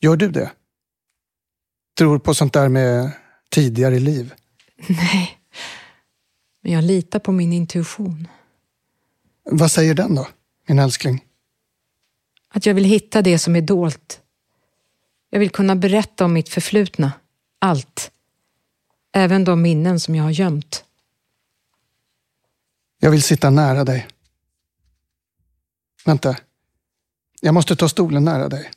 Gör 0.00 0.16
du 0.16 0.30
det? 0.30 0.52
Tror 1.98 2.18
på 2.18 2.34
sånt 2.34 2.52
där 2.52 2.68
med 2.68 3.12
tidigare 3.50 3.98
liv? 3.98 4.34
Nej, 4.88 5.38
men 6.60 6.72
jag 6.72 6.84
litar 6.84 7.18
på 7.18 7.32
min 7.32 7.52
intuition. 7.52 8.28
Vad 9.50 9.70
säger 9.70 9.94
den 9.94 10.14
då, 10.14 10.28
min 10.66 10.78
älskling? 10.78 11.24
Att 12.48 12.66
jag 12.66 12.74
vill 12.74 12.84
hitta 12.84 13.22
det 13.22 13.38
som 13.38 13.56
är 13.56 13.60
dolt. 13.60 14.20
Jag 15.30 15.40
vill 15.40 15.50
kunna 15.50 15.76
berätta 15.76 16.24
om 16.24 16.32
mitt 16.32 16.48
förflutna. 16.48 17.12
Allt. 17.58 18.10
Även 19.12 19.44
de 19.44 19.62
minnen 19.62 20.00
som 20.00 20.14
jag 20.14 20.24
har 20.24 20.30
gömt. 20.30 20.84
Jag 22.98 23.10
vill 23.10 23.22
sitta 23.22 23.50
nära 23.50 23.84
dig. 23.84 24.06
Vänta. 26.04 26.36
Jag 27.40 27.54
måste 27.54 27.76
ta 27.76 27.88
stolen 27.88 28.24
nära 28.24 28.48
dig. 28.48 28.70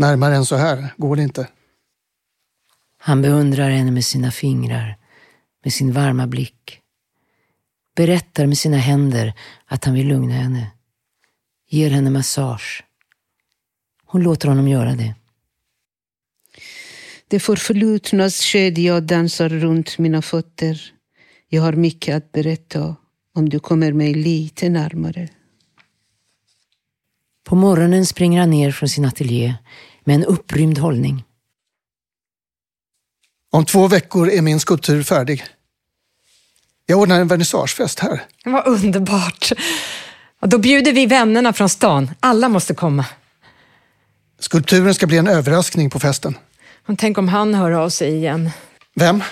Närmare 0.00 0.36
än 0.36 0.44
så 0.44 0.56
här 0.56 0.94
går 0.96 1.16
det 1.16 1.22
inte. 1.22 1.48
Han 2.98 3.22
beundrar 3.22 3.70
henne 3.70 3.90
med 3.90 4.04
sina 4.04 4.30
fingrar, 4.30 4.98
med 5.64 5.72
sin 5.72 5.92
varma 5.92 6.26
blick. 6.26 6.80
Berättar 7.96 8.46
med 8.46 8.58
sina 8.58 8.76
händer 8.76 9.34
att 9.66 9.84
han 9.84 9.94
vill 9.94 10.08
lugna 10.08 10.34
henne. 10.34 10.70
Ger 11.68 11.90
henne 11.90 12.10
massage. 12.10 12.84
Hon 14.04 14.22
låter 14.22 14.48
honom 14.48 14.68
göra 14.68 14.94
det. 14.94 15.14
Det 17.28 17.40
förflutnas 17.40 18.40
kedja 18.40 19.00
dansar 19.00 19.48
runt 19.48 19.98
mina 19.98 20.22
fötter. 20.22 20.92
Jag 21.48 21.62
har 21.62 21.72
mycket 21.72 22.16
att 22.16 22.32
berätta 22.32 22.96
om 23.34 23.48
du 23.48 23.58
kommer 23.58 23.92
mig 23.92 24.14
lite 24.14 24.68
närmare. 24.68 25.28
På 27.44 27.56
morgonen 27.56 28.06
springer 28.06 28.40
han 28.40 28.50
ner 28.50 28.70
från 28.70 28.88
sin 28.88 29.04
ateljé 29.04 29.54
med 30.10 30.14
en 30.14 30.24
upprymd 30.24 30.78
hållning. 30.78 31.24
Om 33.50 33.64
två 33.64 33.88
veckor 33.88 34.30
är 34.30 34.42
min 34.42 34.60
skulptur 34.60 35.02
färdig. 35.02 35.44
Jag 36.86 36.98
ordnar 36.98 37.20
en 37.20 37.28
vernissagefest 37.28 37.98
här. 38.00 38.22
Vad 38.44 38.66
underbart. 38.66 39.52
Och 40.40 40.48
då 40.48 40.58
bjuder 40.58 40.92
vi 40.92 41.06
vännerna 41.06 41.52
från 41.52 41.68
stan. 41.68 42.10
Alla 42.20 42.48
måste 42.48 42.74
komma. 42.74 43.06
Skulpturen 44.38 44.94
ska 44.94 45.06
bli 45.06 45.16
en 45.16 45.28
överraskning 45.28 45.90
på 45.90 46.00
festen. 46.00 46.38
Och 46.86 46.98
tänk 46.98 47.18
om 47.18 47.28
han 47.28 47.54
hör 47.54 47.70
av 47.70 47.90
sig 47.90 48.14
igen. 48.14 48.50
Vem? 48.94 49.22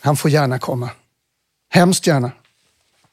Han 0.00 0.16
får 0.16 0.30
gärna 0.30 0.58
komma. 0.58 0.90
Hemskt 1.70 2.06
gärna. 2.06 2.32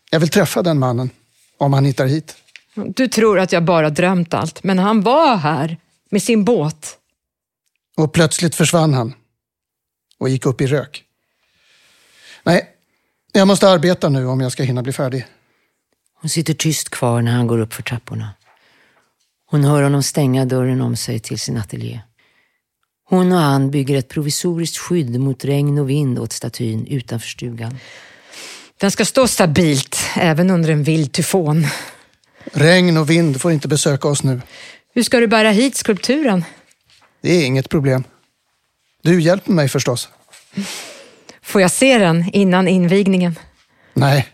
Jag 0.10 0.20
vill 0.20 0.30
träffa 0.30 0.62
den 0.62 0.80
mannen, 0.80 1.10
om 1.58 1.74
han 1.74 1.86
hittar 1.86 2.06
hit. 2.06 2.36
Du 2.74 3.08
tror 3.08 3.40
att 3.40 3.52
jag 3.52 3.64
bara 3.64 3.90
drömt 3.90 4.34
allt, 4.34 4.64
men 4.64 4.80
han 4.80 5.02
var 5.02 5.36
här 5.38 5.78
med 6.10 6.24
sin 6.24 6.44
båt. 6.46 6.98
Och 7.98 8.14
plötsligt 8.14 8.56
försvann 8.56 8.94
han 8.94 9.14
och 10.18 10.30
gick 10.30 10.46
upp 10.46 10.62
i 10.62 10.68
rök. 10.68 11.04
Nej, 12.44 12.68
jag 13.32 13.48
måste 13.48 13.70
arbeta 13.70 14.10
nu 14.10 14.26
om 14.26 14.42
jag 14.42 14.52
ska 14.52 14.64
hinna 14.64 14.84
bli 14.84 14.94
färdig. 14.94 15.26
Hon 16.22 16.30
sitter 16.30 16.54
tyst 16.54 16.90
kvar 16.90 17.22
när 17.22 17.32
han 17.32 17.48
går 17.48 17.60
upp 17.60 17.74
för 17.74 17.84
trapporna. 17.84 18.30
Hon 19.46 19.64
hör 19.64 19.84
honom 19.84 20.04
stänga 20.04 20.46
dörren 20.46 20.82
om 20.82 20.96
sig 20.96 21.20
till 21.20 21.40
sin 21.40 21.58
ateljé. 21.58 22.02
Hon 23.10 23.32
och 23.32 23.38
han 23.38 23.72
bygger 23.72 23.98
ett 23.98 24.08
provisoriskt 24.08 24.78
skydd 24.78 25.20
mot 25.20 25.46
regn 25.46 25.80
och 25.80 25.90
vind 25.90 26.20
åt 26.20 26.34
statyn 26.34 26.88
utanför 26.88 27.28
stugan. 27.28 27.78
Den 28.78 28.92
ska 28.92 29.06
stå 29.06 29.28
stabilt, 29.28 30.00
även 30.16 30.50
under 30.50 30.70
en 30.70 30.84
vild 30.84 31.12
tyfon. 31.12 31.66
Regn 32.54 32.98
och 32.98 33.10
vind 33.10 33.42
får 33.42 33.52
inte 33.52 33.68
besöka 33.68 34.08
oss 34.08 34.24
nu. 34.24 34.42
Hur 34.94 35.04
ska 35.04 35.20
du 35.20 35.28
bära 35.28 35.52
hit 35.52 35.76
skulpturen? 35.76 36.46
Det 37.22 37.32
är 37.32 37.46
inget 37.46 37.70
problem. 37.70 38.04
Du 39.02 39.22
hjälper 39.22 39.52
mig 39.52 39.70
förstås. 39.70 40.10
Får 41.42 41.62
jag 41.62 41.72
se 41.72 41.98
den 41.98 42.30
innan 42.34 42.68
invigningen? 42.68 43.40
Nej. 43.94 44.28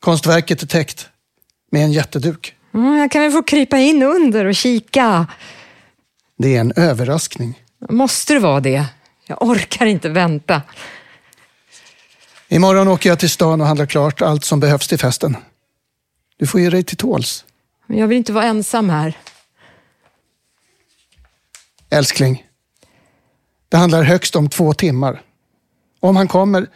Konstverket 0.00 0.62
är 0.62 0.66
täckt 0.66 1.08
med 1.70 1.82
en 1.84 1.92
jätteduk. 1.92 2.54
Mm, 2.74 2.96
jag 2.96 3.10
kan 3.10 3.22
väl 3.22 3.32
få 3.32 3.42
krypa 3.42 3.78
in 3.78 4.02
under 4.02 4.44
och 4.44 4.54
kika. 4.54 5.26
Det 6.38 6.56
är 6.56 6.60
en 6.60 6.72
överraskning. 6.76 7.62
Måste 7.90 8.34
det 8.34 8.40
vara 8.40 8.60
det? 8.60 8.84
Jag 9.26 9.42
orkar 9.42 9.86
inte 9.86 10.08
vänta. 10.08 10.62
Imorgon 12.48 12.88
åker 12.88 13.08
jag 13.08 13.18
till 13.18 13.30
stan 13.30 13.60
och 13.60 13.66
handlar 13.66 13.86
klart 13.86 14.22
allt 14.22 14.44
som 14.44 14.60
behövs 14.60 14.88
till 14.88 14.98
festen. 14.98 15.36
Du 16.38 16.46
får 16.46 16.60
ge 16.60 16.70
dig 16.70 16.82
till 16.82 16.96
tåls. 16.96 17.44
Men 17.86 17.98
jag 17.98 18.08
vill 18.08 18.18
inte 18.18 18.32
vara 18.32 18.44
ensam 18.44 18.90
här. 18.90 19.16
Älskling. 21.90 22.46
Det 23.68 23.76
handlar 23.76 24.02
högst 24.02 24.36
om 24.36 24.48
två 24.48 24.72
timmar. 24.72 25.22
Om 26.00 26.16
han 26.16 26.28
kommer, 26.28 26.66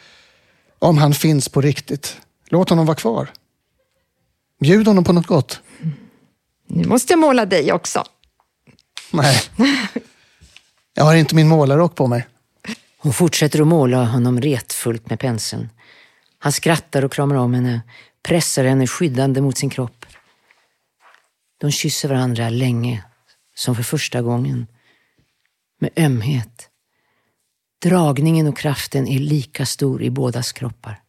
om 0.79 0.99
han 0.99 1.15
finns 1.15 1.49
på 1.49 1.61
riktigt, 1.61 2.21
låt 2.47 2.71
honom 2.71 2.87
vara 2.87 2.97
kvar. 2.97 3.31
Bjud 4.61 4.87
honom 4.87 5.05
på 5.05 5.13
något 5.13 5.27
gott. 5.27 5.61
Nu 6.67 6.89
måste 6.89 7.13
jag 7.13 7.21
måla 7.21 7.47
dig 7.47 7.73
också. 7.73 8.05
Nej. 9.11 9.43
Jag 10.95 11.05
har 11.05 11.15
inte 11.15 11.35
min 11.35 11.49
målarrock 11.49 11.95
på 11.95 12.07
mig. 12.07 12.27
Hon 12.99 13.13
fortsätter 13.13 13.61
att 13.61 13.67
måla 13.67 14.05
honom 14.05 14.41
retfullt 14.41 15.11
med 15.11 15.21
penseln. 15.21 15.69
Han 16.39 16.53
skrattar 16.53 17.05
och 17.05 17.13
kramar 17.13 17.37
om 17.37 17.55
henne, 17.55 17.81
pressar 18.23 18.65
henne 18.65 18.87
skyddande 18.87 19.41
mot 19.41 19.59
sin 19.59 19.71
kropp. 19.71 20.07
De 21.59 21.71
kysser 21.71 22.09
varandra 22.09 22.49
länge, 22.49 23.05
som 23.55 23.75
för 23.75 23.83
första 23.83 24.23
gången. 24.23 24.67
Med 25.81 25.91
ömhet. 25.97 26.69
Dragningen 27.83 28.47
och 28.47 28.59
kraften 28.59 29.09
är 29.09 29.19
lika 29.19 29.67
stor 29.67 30.03
i 30.03 30.11
bådas 30.11 30.53
kroppar. 30.53 31.03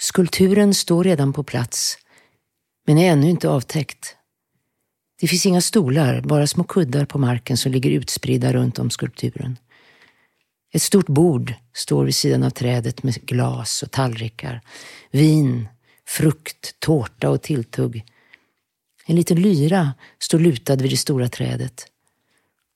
Skulpturen 0.00 0.74
står 0.74 1.04
redan 1.04 1.32
på 1.32 1.44
plats, 1.44 1.98
men 2.86 2.98
är 2.98 3.12
ännu 3.12 3.30
inte 3.30 3.48
avtäckt. 3.48 4.16
Det 5.20 5.28
finns 5.28 5.46
inga 5.46 5.60
stolar, 5.60 6.20
bara 6.20 6.46
små 6.46 6.64
kuddar 6.64 7.04
på 7.04 7.18
marken 7.18 7.56
som 7.56 7.72
ligger 7.72 7.90
utspridda 7.90 8.52
runt 8.52 8.78
om 8.78 8.90
skulpturen. 8.90 9.58
Ett 10.72 10.82
stort 10.82 11.06
bord 11.06 11.54
står 11.74 12.04
vid 12.04 12.14
sidan 12.14 12.42
av 12.42 12.50
trädet 12.50 13.02
med 13.02 13.14
glas 13.14 13.82
och 13.82 13.90
tallrikar, 13.90 14.60
vin, 15.10 15.68
frukt, 16.08 16.80
tårta 16.80 17.30
och 17.30 17.42
tilltugg. 17.42 18.04
En 19.06 19.16
liten 19.16 19.42
lyra 19.42 19.94
står 20.18 20.38
lutad 20.38 20.76
vid 20.76 20.90
det 20.90 20.96
stora 20.96 21.28
trädet. 21.28 21.86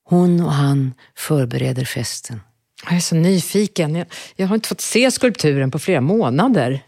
Hon 0.04 0.40
och 0.40 0.52
han 0.52 0.94
förbereder 1.14 1.85
festen. 1.85 2.40
Jag 2.85 2.96
är 2.96 3.00
så 3.00 3.14
nyfiken. 3.14 3.94
Jag, 3.94 4.06
jag 4.37 4.46
har 4.46 4.54
inte 4.54 4.68
fått 4.68 4.80
se 4.80 5.11
skulpturen 5.11 5.70
på 5.70 5.78
flera 5.78 6.00
månader. 6.00 6.85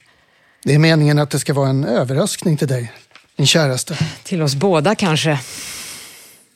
Det 0.64 0.74
är 0.74 0.78
meningen 0.78 1.18
att 1.18 1.30
det 1.30 1.38
ska 1.38 1.54
vara 1.54 1.68
en 1.68 1.84
överraskning 1.84 2.56
till 2.56 2.68
dig, 2.68 2.92
din 3.36 3.46
käraste. 3.46 3.98
Till 4.22 4.42
oss 4.42 4.54
båda 4.54 4.94
kanske. 4.94 5.40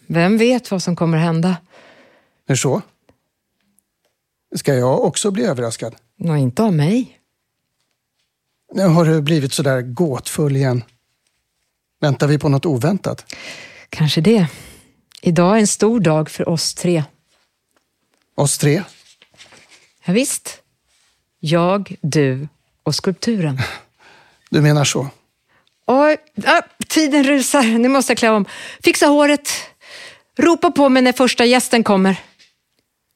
Vem 0.07 0.39
vet 0.39 0.71
vad 0.71 0.83
som 0.83 0.97
kommer 0.97 1.19
hända? 1.19 1.57
Hur 2.47 2.57
så? 2.57 2.83
Ska 4.55 4.75
jag 4.75 5.05
också 5.05 5.31
bli 5.31 5.45
överraskad? 5.45 5.95
Nå, 6.17 6.37
inte 6.37 6.63
av 6.63 6.73
mig. 6.73 7.19
Nu 8.73 8.87
har 8.87 9.05
du 9.05 9.23
blivit 9.23 9.53
så 9.53 9.63
där 9.63 9.83
gåtfull 9.83 10.57
igen. 10.57 10.85
Väntar 12.01 12.27
vi 12.27 12.39
på 12.39 12.49
något 12.49 12.67
oväntat? 12.67 13.35
Kanske 13.89 14.21
det. 14.21 14.47
Idag 15.23 15.57
är 15.57 15.61
en 15.61 15.67
stor 15.67 16.01
dag 16.01 16.31
för 16.31 16.49
oss 16.49 16.75
tre. 16.75 17.05
Oss 18.35 18.59
tre? 18.59 18.83
Ja, 20.05 20.13
visst. 20.13 20.63
Jag, 21.41 21.97
du 22.01 22.49
och 22.83 22.95
skulpturen. 22.95 23.59
Du 24.51 24.61
menar 24.61 24.85
så? 24.85 25.09
Oj, 25.87 26.17
ah, 26.45 26.63
tiden 26.89 27.25
rusar. 27.25 27.63
Nu 27.79 27.89
måste 27.89 28.11
jag 28.11 28.19
klä 28.19 28.31
om. 28.31 28.45
Fixa 28.83 29.07
håret. 29.07 29.49
Ropa 30.39 30.71
på 30.71 30.89
mig 30.89 31.03
när 31.03 31.13
första 31.13 31.45
gästen 31.45 31.85
kommer. 31.85 32.21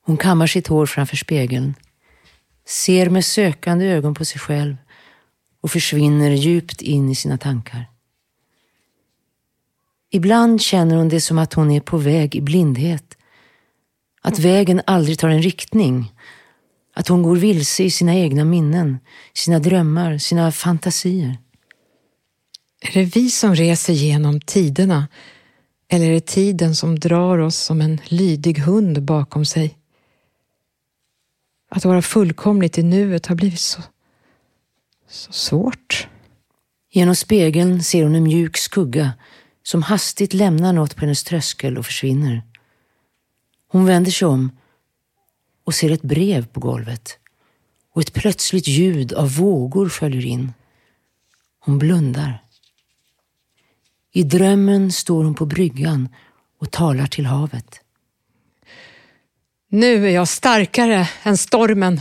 Hon 0.07 0.17
kammar 0.17 0.47
sitt 0.47 0.67
hår 0.67 0.87
framför 0.87 1.17
spegeln, 1.17 1.75
ser 2.67 3.11
med 3.11 3.25
sökande 3.25 3.85
ögon 3.85 4.15
på 4.15 4.25
sig 4.25 4.41
själv 4.41 4.77
och 5.61 5.71
försvinner 5.71 6.31
djupt 6.31 6.83
in 6.83 7.11
i 7.11 7.15
sina 7.15 7.39
tankar. 7.39 7.91
Ibland 10.11 10.63
känner 10.63 10.97
hon 10.97 11.09
det 11.09 11.21
som 11.21 11.39
att 11.39 11.55
hon 11.55 11.71
är 11.71 11.81
på 11.81 11.97
väg 11.97 12.37
i 12.37 12.41
blindhet. 12.41 13.17
Att 14.23 14.39
vägen 14.39 14.83
aldrig 14.87 15.19
tar 15.19 15.29
en 15.29 15.43
riktning. 15.43 16.13
Att 16.95 17.09
hon 17.09 17.23
går 17.23 17.37
vilse 17.37 17.83
i 17.85 17.91
sina 17.91 18.15
egna 18.15 18.45
minnen, 18.45 18.99
sina 19.35 19.59
drömmar, 19.59 20.19
sina 20.19 20.53
fantasier. 20.53 21.39
Är 22.81 22.93
det 22.93 23.17
vi 23.17 23.31
som 23.31 23.55
reser 23.55 23.93
genom 23.93 24.41
tiderna? 24.41 25.09
Eller 25.89 26.07
är 26.07 26.13
det 26.13 26.27
tiden 26.27 26.75
som 26.75 26.99
drar 26.99 27.39
oss 27.39 27.57
som 27.57 27.81
en 27.81 28.01
lydig 28.05 28.59
hund 28.59 29.03
bakom 29.03 29.45
sig? 29.45 29.77
Att 31.69 31.85
vara 31.85 32.03
fullkomligt 32.03 32.79
i 32.79 32.83
nuet 32.83 33.27
har 33.27 33.37
blivit 33.37 33.61
så, 33.61 33.83
så 35.09 35.33
svårt. 35.33 36.09
Genom 36.91 37.15
spegeln 37.15 37.83
ser 37.83 38.03
hon 38.03 38.15
en 38.15 38.23
mjuk 38.23 38.57
skugga 38.57 39.13
som 39.63 39.83
hastigt 39.83 40.35
lämnar 40.35 40.73
något 40.73 40.97
på 40.97 41.01
hennes 41.01 41.25
tröskel 41.25 41.79
och 41.79 41.87
försvinner. 41.87 42.43
Hon 43.69 43.85
vänder 43.87 44.11
sig 44.11 44.29
om 44.29 44.51
och 45.65 45.75
ser 45.75 45.91
ett 45.91 46.03
brev 46.03 46.47
på 46.47 46.61
golvet 46.61 47.19
och 47.93 48.03
ett 48.03 48.13
plötsligt 48.13 48.69
ljud 48.69 49.13
av 49.13 49.37
vågor 49.37 49.89
följer 49.89 50.27
in. 50.27 50.53
Hon 51.59 51.79
blundar. 51.79 52.43
I 54.13 54.23
drömmen 54.23 54.93
står 54.93 55.25
hon 55.25 55.35
på 55.35 55.47
bryggan 55.47 56.09
och 56.59 56.71
talar 56.71 57.07
till 57.07 57.27
havet. 57.27 57.81
Nu 59.69 60.07
är 60.07 60.11
jag 60.11 60.29
starkare 60.29 61.09
än 61.23 61.37
stormen, 61.37 62.01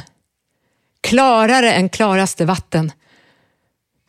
klarare 1.01 1.73
än 1.73 1.89
klaraste 1.89 2.45
vatten. 2.45 2.91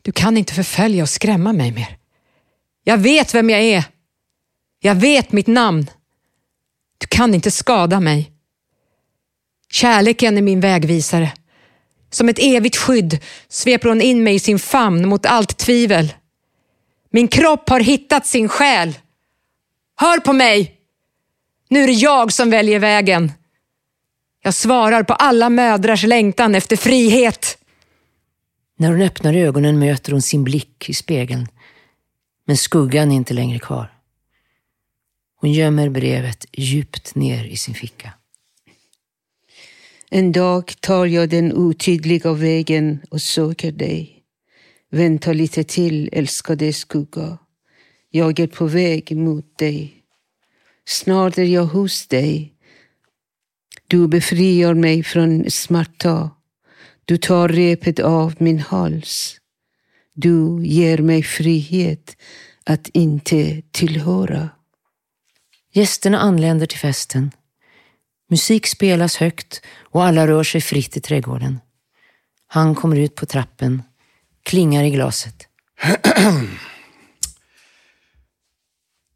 Du 0.02 0.12
kan 0.12 0.36
inte 0.36 0.54
förfölja 0.54 1.02
och 1.02 1.08
skrämma 1.08 1.52
mig 1.52 1.72
mer. 1.72 1.96
Jag 2.84 2.98
vet 2.98 3.34
vem 3.34 3.50
jag 3.50 3.60
är. 3.60 3.84
Jag 4.80 4.94
vet 4.94 5.32
mitt 5.32 5.46
namn. 5.46 5.90
Du 6.98 7.06
kan 7.06 7.34
inte 7.34 7.50
skada 7.50 8.00
mig. 8.00 8.32
Kärleken 9.70 10.38
är 10.38 10.42
min 10.42 10.60
vägvisare. 10.60 11.32
Som 12.10 12.28
ett 12.28 12.38
evigt 12.38 12.76
skydd 12.76 13.18
sveper 13.48 13.88
hon 13.88 14.00
in 14.02 14.24
mig 14.24 14.34
i 14.34 14.40
sin 14.40 14.58
famn 14.58 15.08
mot 15.08 15.26
allt 15.26 15.58
tvivel. 15.58 16.14
Min 17.10 17.28
kropp 17.28 17.68
har 17.68 17.80
hittat 17.80 18.26
sin 18.26 18.48
själ. 18.48 18.98
Hör 19.96 20.20
på 20.20 20.32
mig! 20.32 20.72
Nu 21.68 21.82
är 21.82 21.86
det 21.86 21.92
jag 21.92 22.32
som 22.32 22.50
väljer 22.50 22.78
vägen. 22.78 23.32
Jag 24.46 24.54
svarar 24.54 25.02
på 25.02 25.12
alla 25.12 25.50
mödrars 25.50 26.04
längtan 26.04 26.54
efter 26.54 26.76
frihet. 26.76 27.58
När 28.78 28.90
hon 28.92 29.02
öppnar 29.02 29.34
ögonen 29.34 29.78
möter 29.78 30.12
hon 30.12 30.22
sin 30.22 30.44
blick 30.44 30.88
i 30.88 30.94
spegeln. 30.94 31.48
Men 32.44 32.56
skuggan 32.56 33.12
är 33.12 33.16
inte 33.16 33.34
längre 33.34 33.58
kvar. 33.58 33.92
Hon 35.40 35.52
gömmer 35.52 35.88
brevet 35.88 36.46
djupt 36.52 37.14
ner 37.14 37.44
i 37.44 37.56
sin 37.56 37.74
ficka. 37.74 38.12
En 40.10 40.32
dag 40.32 40.74
tar 40.80 41.06
jag 41.06 41.28
den 41.28 41.52
otydliga 41.52 42.32
vägen 42.32 43.00
och 43.10 43.22
söker 43.22 43.72
dig. 43.72 44.22
Vänta 44.90 45.32
lite 45.32 45.64
till, 45.64 46.08
älskade 46.12 46.72
skugga. 46.72 47.38
Jag 48.10 48.40
är 48.40 48.46
på 48.46 48.66
väg 48.66 49.16
mot 49.16 49.58
dig. 49.58 49.94
Snart 50.84 51.38
är 51.38 51.44
jag 51.44 51.64
hos 51.64 52.06
dig. 52.06 52.55
Du 53.86 54.08
befriar 54.08 54.74
mig 54.74 55.02
från 55.02 55.50
smärta. 55.50 56.30
Du 57.04 57.16
tar 57.16 57.48
repet 57.48 57.98
av 57.98 58.34
min 58.38 58.58
hals. 58.58 59.36
Du 60.14 60.66
ger 60.66 60.98
mig 60.98 61.22
frihet 61.22 62.16
att 62.64 62.88
inte 62.88 63.62
tillhöra. 63.70 64.48
Gästerna 65.72 66.18
anländer 66.18 66.66
till 66.66 66.78
festen. 66.78 67.30
Musik 68.30 68.66
spelas 68.66 69.16
högt 69.16 69.62
och 69.78 70.04
alla 70.04 70.26
rör 70.26 70.44
sig 70.44 70.60
fritt 70.60 70.96
i 70.96 71.00
trädgården. 71.00 71.60
Han 72.46 72.74
kommer 72.74 72.96
ut 72.96 73.14
på 73.14 73.26
trappen, 73.26 73.82
klingar 74.42 74.84
i 74.84 74.90
glaset. 74.90 75.46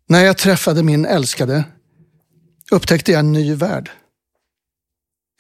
När 0.07 0.25
jag 0.25 0.39
träffade 0.39 0.83
min 0.83 1.05
älskade 1.05 1.65
upptäckte 2.71 3.13
jag 3.13 3.19
en 3.19 3.33
ny 3.33 3.55
värld. 3.55 3.91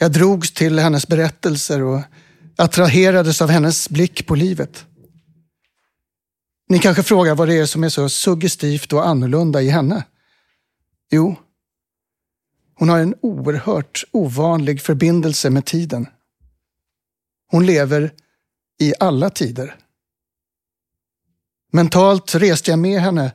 Jag 0.02 0.12
drogs 0.12 0.52
till 0.52 0.78
hennes 0.78 1.08
berättelser 1.08 1.82
och 1.82 2.00
attraherades 2.56 3.42
av 3.42 3.48
hennes 3.48 3.88
blick 3.88 4.26
på 4.26 4.34
livet. 4.34 4.86
Ni 6.68 6.78
kanske 6.78 7.02
frågar 7.02 7.34
vad 7.34 7.48
det 7.48 7.54
är 7.54 7.66
som 7.66 7.84
är 7.84 7.88
så 7.88 8.08
suggestivt 8.08 8.92
och 8.92 9.06
annorlunda 9.06 9.62
i 9.62 9.68
henne? 9.68 10.04
Jo, 11.10 11.36
hon 12.74 12.88
har 12.88 12.98
en 12.98 13.14
oerhört 13.20 14.04
ovanlig 14.10 14.80
förbindelse 14.80 15.50
med 15.50 15.64
tiden. 15.64 16.06
Hon 17.46 17.66
lever 17.66 18.12
i 18.78 18.94
alla 19.00 19.30
tider. 19.30 19.76
Mentalt 21.72 22.34
reste 22.34 22.70
jag 22.70 22.78
med 22.78 23.00
henne 23.00 23.32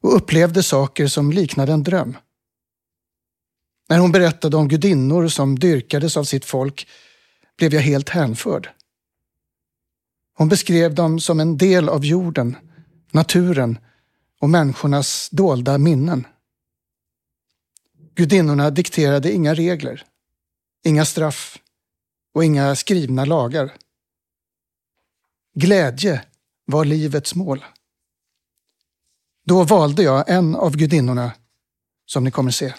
och 0.00 0.16
upplevde 0.16 0.62
saker 0.62 1.06
som 1.06 1.32
liknade 1.32 1.72
en 1.72 1.82
dröm. 1.82 2.16
När 3.88 3.98
hon 3.98 4.12
berättade 4.12 4.56
om 4.56 4.68
gudinnor 4.68 5.28
som 5.28 5.58
dyrkades 5.58 6.16
av 6.16 6.24
sitt 6.24 6.44
folk 6.44 6.88
blev 7.56 7.74
jag 7.74 7.80
helt 7.80 8.08
hänförd. 8.08 8.70
Hon 10.36 10.48
beskrev 10.48 10.94
dem 10.94 11.20
som 11.20 11.40
en 11.40 11.58
del 11.58 11.88
av 11.88 12.04
jorden, 12.04 12.56
naturen 13.10 13.78
och 14.40 14.50
människornas 14.50 15.30
dolda 15.30 15.78
minnen. 15.78 16.26
Gudinnorna 18.14 18.70
dikterade 18.70 19.32
inga 19.32 19.54
regler, 19.54 20.04
inga 20.84 21.04
straff 21.04 21.58
och 22.34 22.44
inga 22.44 22.76
skrivna 22.76 23.24
lagar. 23.24 23.72
Glädje 25.54 26.24
var 26.64 26.84
livets 26.84 27.34
mål. 27.34 27.64
Då 29.44 29.64
valde 29.64 30.02
jag 30.02 30.28
en 30.28 30.56
av 30.56 30.76
gudinnorna, 30.76 31.32
som 32.06 32.24
ni 32.24 32.30
kommer 32.30 32.50
se. 32.50 32.74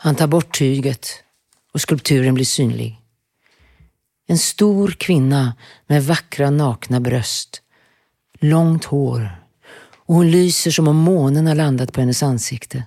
Han 0.00 0.14
tar 0.14 0.26
bort 0.26 0.58
tyget 0.58 1.08
och 1.72 1.80
skulpturen 1.80 2.34
blir 2.34 2.44
synlig. 2.44 3.00
En 4.26 4.38
stor 4.38 4.90
kvinna 4.90 5.56
med 5.86 6.04
vackra 6.04 6.50
nakna 6.50 7.00
bröst, 7.00 7.62
långt 8.40 8.84
hår 8.84 9.44
och 10.08 10.14
hon 10.14 10.30
lyser 10.30 10.70
som 10.70 10.88
om 10.88 10.96
månen 10.96 11.46
har 11.46 11.54
landat 11.54 11.92
på 11.92 12.00
hennes 12.00 12.22
ansikte. 12.22 12.86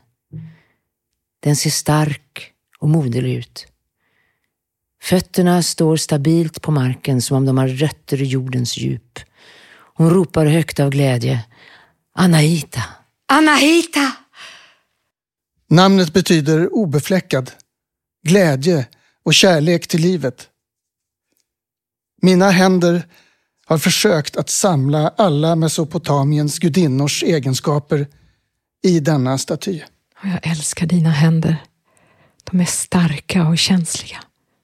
Den 1.40 1.56
ser 1.56 1.70
stark 1.70 2.54
och 2.80 2.90
moderlig 2.90 3.34
ut. 3.34 3.68
Fötterna 5.02 5.64
står 5.64 5.98
stabilt 5.98 6.62
på 6.62 6.72
marken 6.72 7.22
som 7.22 7.38
om 7.38 7.46
de 7.46 7.58
har 7.58 7.68
rötter 7.68 8.22
i 8.22 8.26
jordens 8.26 8.78
djup. 8.78 9.20
Hon 9.94 10.10
ropar 10.10 10.46
högt 10.46 10.80
av 10.80 10.90
glädje. 10.90 11.46
Anahita! 12.14 12.84
Anahita! 13.26 14.12
Namnet 15.72 16.14
betyder 16.14 16.74
obefläckad, 16.74 17.52
glädje 18.28 18.88
och 19.24 19.34
kärlek 19.34 19.88
till 19.88 20.02
livet. 20.02 20.50
Mina 22.22 22.50
händer 22.50 23.04
har 23.66 23.78
försökt 23.78 24.38
att 24.38 24.50
samla 24.50 25.10
alla 25.10 25.56
Mesopotamiens 25.56 26.60
gudinnors 26.60 27.24
egenskaper 27.24 28.08
i 28.84 29.00
denna 29.00 29.38
staty. 29.38 29.82
Jag 30.24 30.48
älskar 30.48 30.88
dina 30.88 31.10
händer. 31.10 31.58
De 32.52 32.60
är 32.60 32.66
starka 32.66 33.48
och 33.48 33.58
känsliga. 33.58 34.24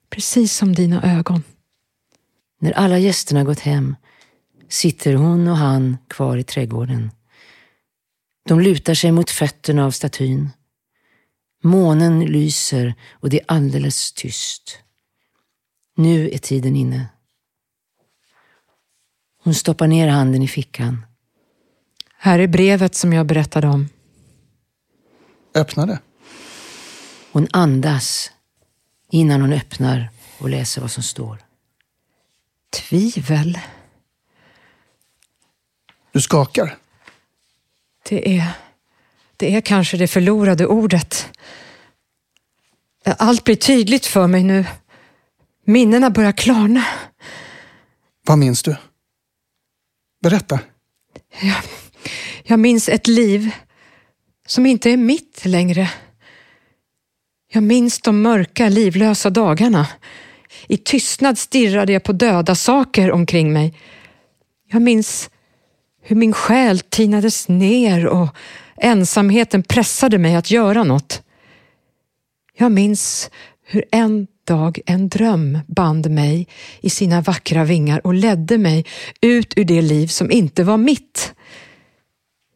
Precis 0.09 0.53
som 0.53 0.75
dina 0.75 1.17
ögon. 1.17 1.43
När 2.61 2.71
alla 2.71 2.97
gästerna 2.97 3.43
gått 3.43 3.59
hem 3.59 3.95
sitter 4.69 5.13
hon 5.13 5.47
och 5.47 5.57
han 5.57 5.97
kvar 6.07 6.37
i 6.37 6.43
trädgården. 6.43 7.11
De 8.47 8.59
lutar 8.59 8.93
sig 8.93 9.11
mot 9.11 9.29
fötterna 9.29 9.85
av 9.85 9.91
statyn. 9.91 10.49
Månen 11.63 12.25
lyser 12.25 12.95
och 13.11 13.29
det 13.29 13.39
är 13.39 13.45
alldeles 13.47 14.13
tyst. 14.13 14.79
Nu 15.95 16.29
är 16.29 16.37
tiden 16.37 16.75
inne. 16.75 17.07
Hon 19.43 19.55
stoppar 19.55 19.87
ner 19.87 20.07
handen 20.07 20.41
i 20.41 20.47
fickan. 20.47 21.05
Här 22.17 22.39
är 22.39 22.47
brevet 22.47 22.95
som 22.95 23.13
jag 23.13 23.25
berättade 23.25 23.67
om. 23.67 23.89
Öppna 25.55 25.85
det. 25.85 25.99
Hon 27.31 27.47
andas 27.51 28.31
innan 29.11 29.41
hon 29.41 29.53
öppnar 29.53 30.09
och 30.37 30.49
läser 30.49 30.81
vad 30.81 30.91
som 30.91 31.03
står. 31.03 31.37
Tvivel. 32.69 33.59
Du 36.11 36.21
skakar. 36.21 36.77
Det 38.09 38.37
är, 38.37 38.51
det 39.37 39.55
är 39.55 39.61
kanske 39.61 39.97
det 39.97 40.07
förlorade 40.07 40.65
ordet. 40.65 41.29
Allt 43.05 43.43
blir 43.43 43.55
tydligt 43.55 44.05
för 44.05 44.27
mig 44.27 44.43
nu. 44.43 44.65
Minnena 45.65 46.09
börjar 46.09 46.31
klarna. 46.31 46.85
Vad 48.25 48.37
minns 48.37 48.63
du? 48.63 48.75
Berätta. 50.21 50.59
Jag, 51.41 51.55
jag 52.43 52.59
minns 52.59 52.89
ett 52.89 53.07
liv 53.07 53.51
som 54.47 54.65
inte 54.65 54.89
är 54.89 54.97
mitt 54.97 55.45
längre. 55.45 55.91
Jag 57.51 57.63
minns 57.63 58.01
de 58.01 58.21
mörka, 58.21 58.69
livlösa 58.69 59.29
dagarna. 59.29 59.87
I 60.67 60.77
tystnad 60.77 61.37
stirrade 61.37 61.93
jag 61.93 62.03
på 62.03 62.13
döda 62.13 62.55
saker 62.55 63.11
omkring 63.11 63.53
mig. 63.53 63.73
Jag 64.71 64.81
minns 64.81 65.29
hur 66.01 66.15
min 66.15 66.33
själ 66.33 66.79
tinades 66.79 67.47
ner 67.47 68.05
och 68.07 68.27
ensamheten 68.77 69.63
pressade 69.63 70.17
mig 70.17 70.35
att 70.35 70.51
göra 70.51 70.83
något. 70.83 71.21
Jag 72.57 72.71
minns 72.71 73.29
hur 73.65 73.85
en 73.91 74.27
dag 74.47 74.79
en 74.85 75.09
dröm 75.09 75.59
band 75.67 76.11
mig 76.11 76.47
i 76.81 76.89
sina 76.89 77.21
vackra 77.21 77.63
vingar 77.63 78.07
och 78.07 78.13
ledde 78.13 78.57
mig 78.57 78.85
ut 79.21 79.53
ur 79.55 79.63
det 79.63 79.81
liv 79.81 80.07
som 80.07 80.31
inte 80.31 80.63
var 80.63 80.77
mitt. 80.77 81.33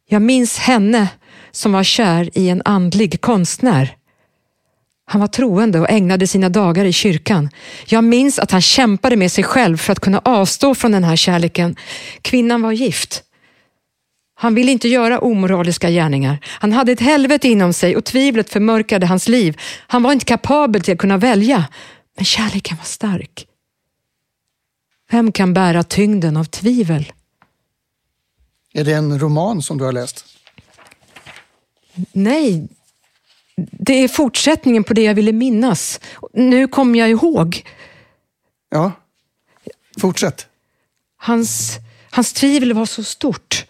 Jag 0.07 0.21
minns 0.21 0.57
henne 0.57 1.07
som 1.51 1.71
var 1.71 1.83
kär 1.83 2.29
i 2.37 2.49
en 2.49 2.61
andlig 2.65 3.21
konstnär. 3.21 3.95
Han 5.05 5.21
var 5.21 5.27
troende 5.27 5.79
och 5.79 5.89
ägnade 5.89 6.27
sina 6.27 6.49
dagar 6.49 6.85
i 6.85 6.93
kyrkan. 6.93 7.49
Jag 7.85 8.03
minns 8.03 8.39
att 8.39 8.51
han 8.51 8.61
kämpade 8.61 9.15
med 9.15 9.31
sig 9.31 9.43
själv 9.43 9.77
för 9.77 9.91
att 9.91 9.99
kunna 9.99 10.21
avstå 10.25 10.75
från 10.75 10.91
den 10.91 11.03
här 11.03 11.15
kärleken. 11.15 11.75
Kvinnan 12.21 12.61
var 12.61 12.71
gift. 12.71 13.23
Han 14.41 14.55
ville 14.55 14.71
inte 14.71 14.87
göra 14.87 15.19
omoraliska 15.19 15.89
gärningar. 15.89 16.39
Han 16.45 16.71
hade 16.71 16.91
ett 16.91 16.99
helvete 16.99 17.47
inom 17.47 17.73
sig 17.73 17.95
och 17.95 18.05
tvivlet 18.05 18.49
förmörkade 18.49 19.05
hans 19.05 19.27
liv. 19.27 19.57
Han 19.87 20.03
var 20.03 20.11
inte 20.11 20.25
kapabel 20.25 20.81
till 20.81 20.93
att 20.93 20.99
kunna 20.99 21.17
välja. 21.17 21.67
Men 22.15 22.25
kärleken 22.25 22.77
var 22.77 22.85
stark. 22.85 23.47
Vem 25.11 25.31
kan 25.31 25.53
bära 25.53 25.83
tyngden 25.83 26.37
av 26.37 26.43
tvivel? 26.43 27.11
Är 28.73 28.83
det 28.83 28.93
en 28.93 29.19
roman 29.19 29.61
som 29.61 29.77
du 29.77 29.83
har 29.83 29.91
läst? 29.91 30.25
Nej, 32.11 32.67
det 33.55 33.93
är 33.93 34.07
fortsättningen 34.07 34.83
på 34.83 34.93
det 34.93 35.03
jag 35.03 35.15
ville 35.15 35.31
minnas. 35.31 35.99
Nu 36.33 36.67
kommer 36.67 36.99
jag 36.99 37.09
ihåg. 37.09 37.65
Ja. 38.69 38.91
Fortsätt. 39.99 40.47
Hans, 41.17 41.77
hans 42.11 42.33
tvivel 42.33 42.73
var 42.73 42.85
så 42.85 43.03
stort. 43.03 43.65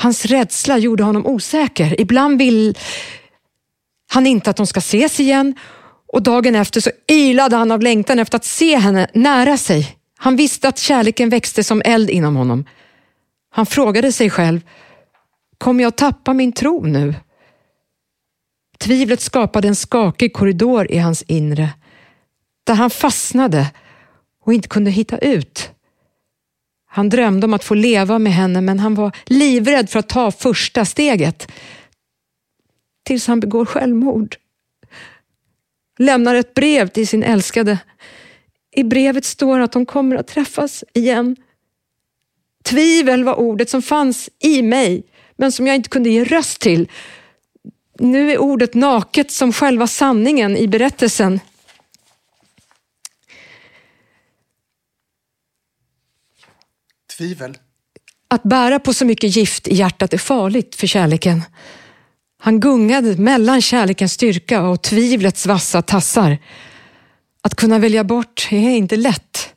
Hans 0.00 0.26
rädsla 0.26 0.78
gjorde 0.78 1.02
honom 1.02 1.26
osäker. 1.26 2.00
Ibland 2.00 2.38
vill, 2.38 2.78
han 4.12 4.26
inte 4.26 4.50
att 4.50 4.56
de 4.56 4.66
ska 4.66 4.78
ses 4.78 5.20
igen 5.20 5.54
och 6.12 6.22
dagen 6.22 6.54
efter 6.54 6.80
så 6.80 6.90
ylade 7.12 7.56
han 7.56 7.72
av 7.72 7.80
längtan 7.80 8.18
efter 8.18 8.36
att 8.36 8.44
se 8.44 8.76
henne 8.76 9.08
nära 9.14 9.56
sig. 9.56 9.96
Han 10.18 10.36
visste 10.36 10.68
att 10.68 10.78
kärleken 10.78 11.28
växte 11.28 11.64
som 11.64 11.82
eld 11.84 12.10
inom 12.10 12.36
honom. 12.36 12.64
Han 13.50 13.66
frågade 13.66 14.12
sig 14.12 14.30
själv, 14.30 14.60
kommer 15.58 15.84
jag 15.84 15.96
tappa 15.96 16.32
min 16.32 16.52
tro 16.52 16.84
nu? 16.84 17.14
Tvivlet 18.78 19.20
skapade 19.20 19.68
en 19.68 19.76
skakig 19.76 20.32
korridor 20.32 20.90
i 20.90 20.98
hans 20.98 21.22
inre, 21.22 21.68
där 22.64 22.74
han 22.74 22.90
fastnade 22.90 23.66
och 24.44 24.52
inte 24.54 24.68
kunde 24.68 24.90
hitta 24.90 25.18
ut. 25.18 25.70
Han 26.92 27.08
drömde 27.08 27.46
om 27.46 27.54
att 27.54 27.64
få 27.64 27.74
leva 27.74 28.18
med 28.18 28.32
henne, 28.32 28.60
men 28.60 28.78
han 28.78 28.94
var 28.94 29.16
livrädd 29.24 29.90
för 29.90 29.98
att 29.98 30.08
ta 30.08 30.30
första 30.30 30.84
steget. 30.84 31.52
Tills 33.04 33.26
han 33.26 33.40
begår 33.40 33.64
självmord. 33.64 34.36
Lämnar 35.98 36.34
ett 36.34 36.54
brev 36.54 36.88
till 36.88 37.08
sin 37.08 37.22
älskade. 37.22 37.78
I 38.76 38.84
brevet 38.84 39.24
står 39.24 39.60
att 39.60 39.72
de 39.72 39.86
kommer 39.86 40.16
att 40.16 40.26
träffas 40.26 40.84
igen. 40.94 41.36
Tvivel 42.64 43.24
var 43.24 43.34
ordet 43.34 43.70
som 43.70 43.82
fanns 43.82 44.30
i 44.38 44.62
mig, 44.62 45.02
men 45.36 45.52
som 45.52 45.66
jag 45.66 45.76
inte 45.76 45.88
kunde 45.88 46.10
ge 46.10 46.24
röst 46.24 46.60
till. 46.60 46.88
Nu 47.98 48.32
är 48.32 48.38
ordet 48.38 48.74
naket 48.74 49.30
som 49.30 49.52
själva 49.52 49.86
sanningen 49.86 50.56
i 50.56 50.68
berättelsen. 50.68 51.40
Tvivel. 57.20 57.58
Att 58.28 58.42
bära 58.42 58.78
på 58.78 58.94
så 58.94 59.04
mycket 59.04 59.36
gift 59.36 59.68
i 59.68 59.74
hjärtat 59.74 60.14
är 60.14 60.18
farligt 60.18 60.74
för 60.74 60.86
kärleken. 60.86 61.42
Han 62.38 62.60
gungade 62.60 63.16
mellan 63.16 63.62
kärlekens 63.62 64.12
styrka 64.12 64.62
och 64.62 64.82
tvivlets 64.82 65.46
vassa 65.46 65.82
tassar. 65.82 66.38
Att 67.42 67.54
kunna 67.54 67.78
välja 67.78 68.04
bort 68.04 68.48
är 68.50 68.70
inte 68.70 68.96
lätt. 68.96 69.54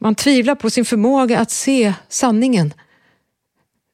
Man 0.00 0.14
tvivlar 0.14 0.54
på 0.54 0.70
sin 0.70 0.84
förmåga 0.84 1.38
att 1.38 1.50
se 1.50 1.94
sanningen. 2.08 2.74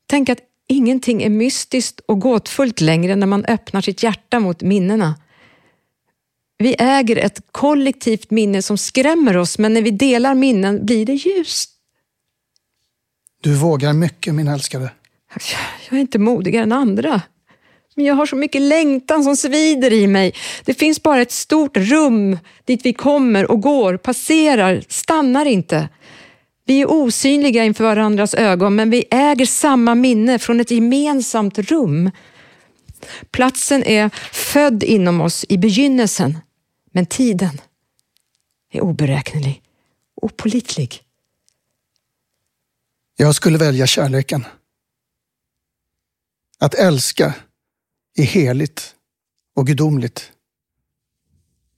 Tänk 0.07 0.29
att 0.29 0.41
ingenting 0.69 1.23
är 1.23 1.31
mystiskt 1.31 2.01
och 2.07 2.21
gåtfullt 2.21 2.81
längre 2.81 3.17
när 3.17 3.27
man 3.27 3.45
öppnar 3.45 3.81
sitt 3.81 4.03
hjärta 4.03 4.41
mot 4.41 4.63
minnena. 4.63 5.15
Vi 6.59 6.77
äger 6.79 7.17
ett 7.17 7.41
kollektivt 7.53 8.31
minne 8.31 8.63
som 8.63 8.79
skrämmer 8.79 9.37
oss, 9.37 9.59
men 9.59 9.75
när 9.75 9.83
vi 9.83 9.91
delar 9.91 10.35
minnen 10.35 10.87
blir 10.87 11.07
det 11.07 11.15
ljust. 11.15 11.72
Du 13.43 13.55
vågar 13.55 13.93
mycket, 13.93 14.35
min 14.35 14.49
älskade. 14.49 14.91
Jag 15.89 15.97
är 15.97 16.01
inte 16.01 16.19
modigare 16.19 16.63
än 16.63 16.73
andra. 16.73 17.23
Men 17.95 18.05
jag 18.05 18.15
har 18.15 18.27
så 18.27 18.37
mycket 18.37 18.63
längtan 18.63 19.25
som 19.25 19.37
svider 19.37 19.93
i 19.93 20.07
mig. 20.07 20.35
Det 20.65 20.75
finns 20.75 21.03
bara 21.03 21.23
ett 21.23 21.33
stort 21.33 21.77
rum 21.77 22.39
dit 22.65 22.81
vi 22.85 22.93
kommer 22.93 23.51
och 23.51 23.61
går, 23.61 23.97
passerar, 23.97 24.85
stannar 24.89 25.47
inte. 25.47 25.89
Vi 26.65 26.81
är 26.81 26.91
osynliga 26.91 27.65
inför 27.65 27.85
varandras 27.85 28.35
ögon, 28.35 28.75
men 28.75 28.91
vi 28.91 29.05
äger 29.11 29.47
samma 29.47 29.95
minne 29.95 30.39
från 30.39 30.61
ett 30.61 30.71
gemensamt 30.71 31.59
rum. 31.59 32.11
Platsen 33.31 33.85
är 33.85 34.11
född 34.33 34.83
inom 34.83 35.21
oss 35.21 35.45
i 35.49 35.59
begynnelsen, 35.59 36.39
men 36.93 37.07
tiden 37.07 37.61
är 38.73 38.81
oberäknelig, 38.81 39.63
opolitlig. 40.15 41.02
Jag 43.23 43.35
skulle 43.35 43.59
välja 43.59 43.87
kärleken. 43.87 44.45
Att 46.59 46.75
älska 46.75 47.35
är 48.15 48.25
heligt 48.25 48.95
och 49.57 49.67
gudomligt. 49.67 50.33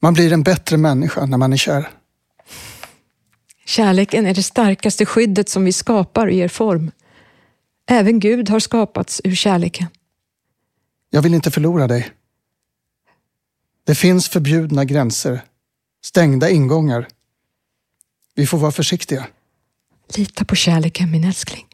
Man 0.00 0.14
blir 0.14 0.32
en 0.32 0.42
bättre 0.42 0.76
människa 0.76 1.26
när 1.26 1.38
man 1.38 1.52
är 1.52 1.56
kär. 1.56 1.90
Kärleken 3.64 4.26
är 4.26 4.34
det 4.34 4.42
starkaste 4.42 5.06
skyddet 5.06 5.48
som 5.48 5.64
vi 5.64 5.72
skapar 5.72 6.26
och 6.26 6.32
ger 6.32 6.48
form. 6.48 6.90
Även 7.86 8.20
Gud 8.20 8.48
har 8.48 8.60
skapats 8.60 9.20
ur 9.24 9.34
kärleken. 9.34 9.86
Jag 11.10 11.22
vill 11.22 11.34
inte 11.34 11.50
förlora 11.50 11.86
dig. 11.86 12.10
Det 13.84 13.94
finns 13.94 14.28
förbjudna 14.28 14.84
gränser, 14.84 15.44
stängda 16.04 16.50
ingångar. 16.50 17.08
Vi 18.34 18.46
får 18.46 18.58
vara 18.58 18.72
försiktiga. 18.72 19.26
Lita 20.08 20.44
på 20.44 20.54
kärleken 20.54 21.10
min 21.10 21.24
älskling. 21.24 21.66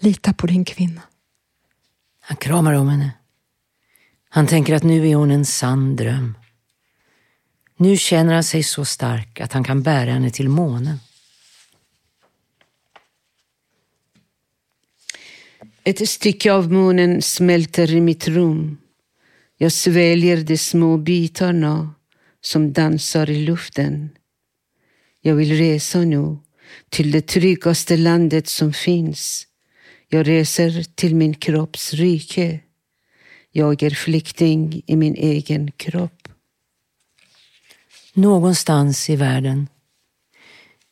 Lita 0.00 0.32
på 0.32 0.46
din 0.46 0.64
kvinna. 0.64 1.02
Han 2.20 2.36
kramar 2.36 2.72
om 2.72 2.88
henne. 2.88 3.10
Han 4.28 4.46
tänker 4.46 4.74
att 4.74 4.82
nu 4.82 5.08
är 5.08 5.14
hon 5.14 5.30
en 5.30 5.44
sann 5.44 5.96
dröm. 5.96 6.34
Nu 7.76 7.96
känner 7.96 8.34
han 8.34 8.44
sig 8.44 8.62
så 8.62 8.84
stark 8.84 9.40
att 9.40 9.52
han 9.52 9.64
kan 9.64 9.82
bära 9.82 10.12
henne 10.12 10.30
till 10.30 10.48
månen. 10.48 10.98
Ett 15.84 16.08
stycke 16.08 16.52
av 16.52 16.72
månen 16.72 17.22
smälter 17.22 17.94
i 17.94 18.00
mitt 18.00 18.28
rum. 18.28 18.78
Jag 19.56 19.72
sväljer 19.72 20.36
de 20.36 20.58
små 20.58 20.96
bitarna 20.96 21.94
som 22.40 22.72
dansar 22.72 23.30
i 23.30 23.44
luften. 23.44 24.10
Jag 25.20 25.34
vill 25.34 25.56
resa 25.56 25.98
nu 26.00 26.38
till 26.88 27.10
det 27.10 27.26
tryggaste 27.26 27.96
landet 27.96 28.48
som 28.48 28.72
finns. 28.72 29.46
Jag 30.08 30.28
reser 30.28 30.82
till 30.94 31.14
min 31.14 31.34
kropps 31.34 31.92
rike. 31.92 32.60
Jag 33.50 33.82
är 33.82 33.90
flykting 33.90 34.82
i 34.86 34.96
min 34.96 35.14
egen 35.14 35.70
kropp. 35.70 36.28
Någonstans 38.14 39.10
i 39.10 39.16
världen. 39.16 39.68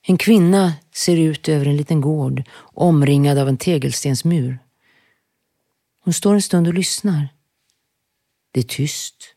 En 0.02 0.18
kvinna 0.18 0.72
ser 0.92 1.16
ut 1.16 1.48
över 1.48 1.66
en 1.66 1.76
liten 1.76 2.00
gård 2.00 2.42
omringad 2.60 3.38
av 3.38 3.48
en 3.48 3.56
tegelstensmur. 3.56 4.58
Hon 6.04 6.14
står 6.14 6.34
en 6.34 6.42
stund 6.42 6.68
och 6.68 6.74
lyssnar. 6.74 7.28
Det 8.52 8.60
är 8.60 8.64
tyst. 8.64 9.34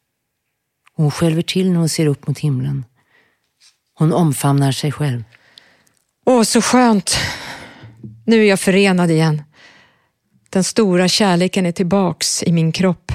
Hon 0.94 1.12
skälver 1.12 1.42
till 1.42 1.72
när 1.72 1.80
hon 1.80 1.90
ser 1.90 2.06
upp 2.06 2.28
mot 2.28 2.40
himlen. 2.40 2.86
Hon 3.94 4.14
omfamnar 4.14 4.72
sig 4.72 4.92
själv. 4.92 5.24
Åh, 6.26 6.44
så 6.44 6.62
skönt. 6.62 7.16
Nu 8.26 8.42
är 8.42 8.50
jag 8.50 8.60
förenad 8.60 9.12
igen. 9.12 9.44
Den 10.50 10.64
stora 10.64 11.08
kärleken 11.08 11.66
är 11.66 11.72
tillbaks 11.72 12.44
i 12.44 12.52
min 12.52 12.72
kropp. 12.72 13.12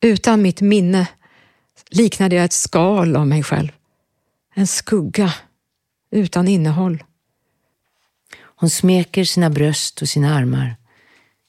Utan 0.00 0.42
mitt 0.42 0.60
minne 0.60 1.06
liknade 1.90 2.36
jag 2.36 2.44
ett 2.44 2.52
skal 2.52 3.16
av 3.16 3.26
mig 3.26 3.42
själv. 3.42 3.68
En 4.54 4.66
skugga 4.66 5.34
utan 6.10 6.48
innehåll. 6.48 7.04
Hon 8.40 8.70
smeker 8.70 9.24
sina 9.24 9.50
bröst 9.50 10.02
och 10.02 10.08
sina 10.08 10.34
armar, 10.34 10.76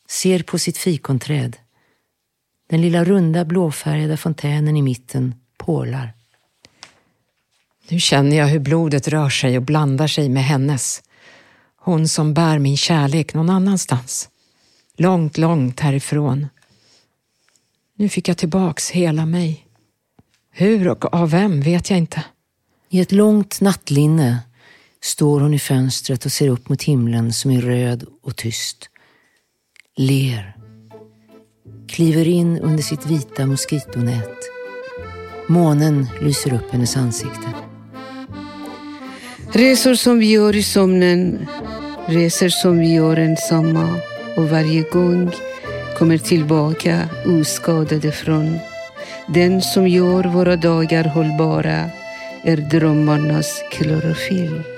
ser 0.10 0.44
på 0.44 0.60
sitt 0.60 0.78
fikonträd. 0.78 1.58
Den 2.70 2.82
lilla 2.82 3.04
runda 3.04 3.46
blåfärgade 3.46 4.18
fontänen 4.18 4.78
i 4.78 4.82
mitten 4.82 5.36
porlar. 5.58 6.14
Nu 7.90 8.00
känner 8.00 8.38
jag 8.38 8.48
hur 8.48 8.60
blodet 8.60 9.08
rör 9.08 9.30
sig 9.30 9.58
och 9.58 9.64
blandar 9.64 10.08
sig 10.08 10.30
med 10.30 10.44
hennes. 10.44 11.04
Hon 11.76 12.08
som 12.08 12.34
bär 12.34 12.60
min 12.60 12.78
kärlek 12.78 13.34
någon 13.34 13.50
annanstans. 13.50 14.30
Långt, 14.98 15.38
långt 15.38 15.80
härifrån. 15.80 16.48
Nu 17.98 18.10
fick 18.10 18.28
jag 18.28 18.38
tillbaks 18.38 18.90
hela 18.90 19.26
mig. 19.26 19.68
Hur 20.52 20.88
och 20.88 21.14
av 21.14 21.30
vem 21.32 21.62
vet 21.62 21.90
jag 21.90 22.00
inte. 22.00 22.24
I 22.90 23.00
ett 23.00 23.12
långt 23.12 23.62
nattlinne 23.62 24.40
står 25.02 25.42
hon 25.42 25.54
i 25.54 25.60
fönstret 25.60 26.26
och 26.26 26.32
ser 26.32 26.50
upp 26.50 26.70
mot 26.70 26.84
himlen 26.84 27.34
som 27.34 27.52
är 27.52 27.62
röd 27.62 28.06
och 28.24 28.36
tyst. 28.36 28.90
Ler. 29.96 30.58
Kliver 31.88 32.28
in 32.28 32.60
under 32.60 32.84
sitt 32.84 33.06
vita 33.06 33.46
moskitonät. 33.46 34.38
Månen 35.48 36.08
lyser 36.22 36.54
upp 36.54 36.72
hennes 36.72 36.98
ansikte. 36.98 37.73
Resor 39.56 39.96
som 39.96 40.20
vi 40.20 40.26
gör 40.26 40.56
i 40.56 40.64
sömnen, 40.64 41.48
resor 42.08 42.50
som 42.50 42.80
vi 42.80 42.94
gör 42.94 43.18
ensamma 43.18 43.96
och 44.36 44.50
varje 44.50 44.82
gång 44.82 45.32
kommer 45.98 46.18
tillbaka 46.18 47.10
oskadade 47.26 48.12
från. 48.12 48.60
Den 49.28 49.62
som 49.62 49.88
gör 49.88 50.24
våra 50.24 50.56
dagar 50.56 51.04
hållbara 51.04 51.90
är 52.44 52.58
drömmarnas 52.58 53.64
klorofyll. 53.72 54.73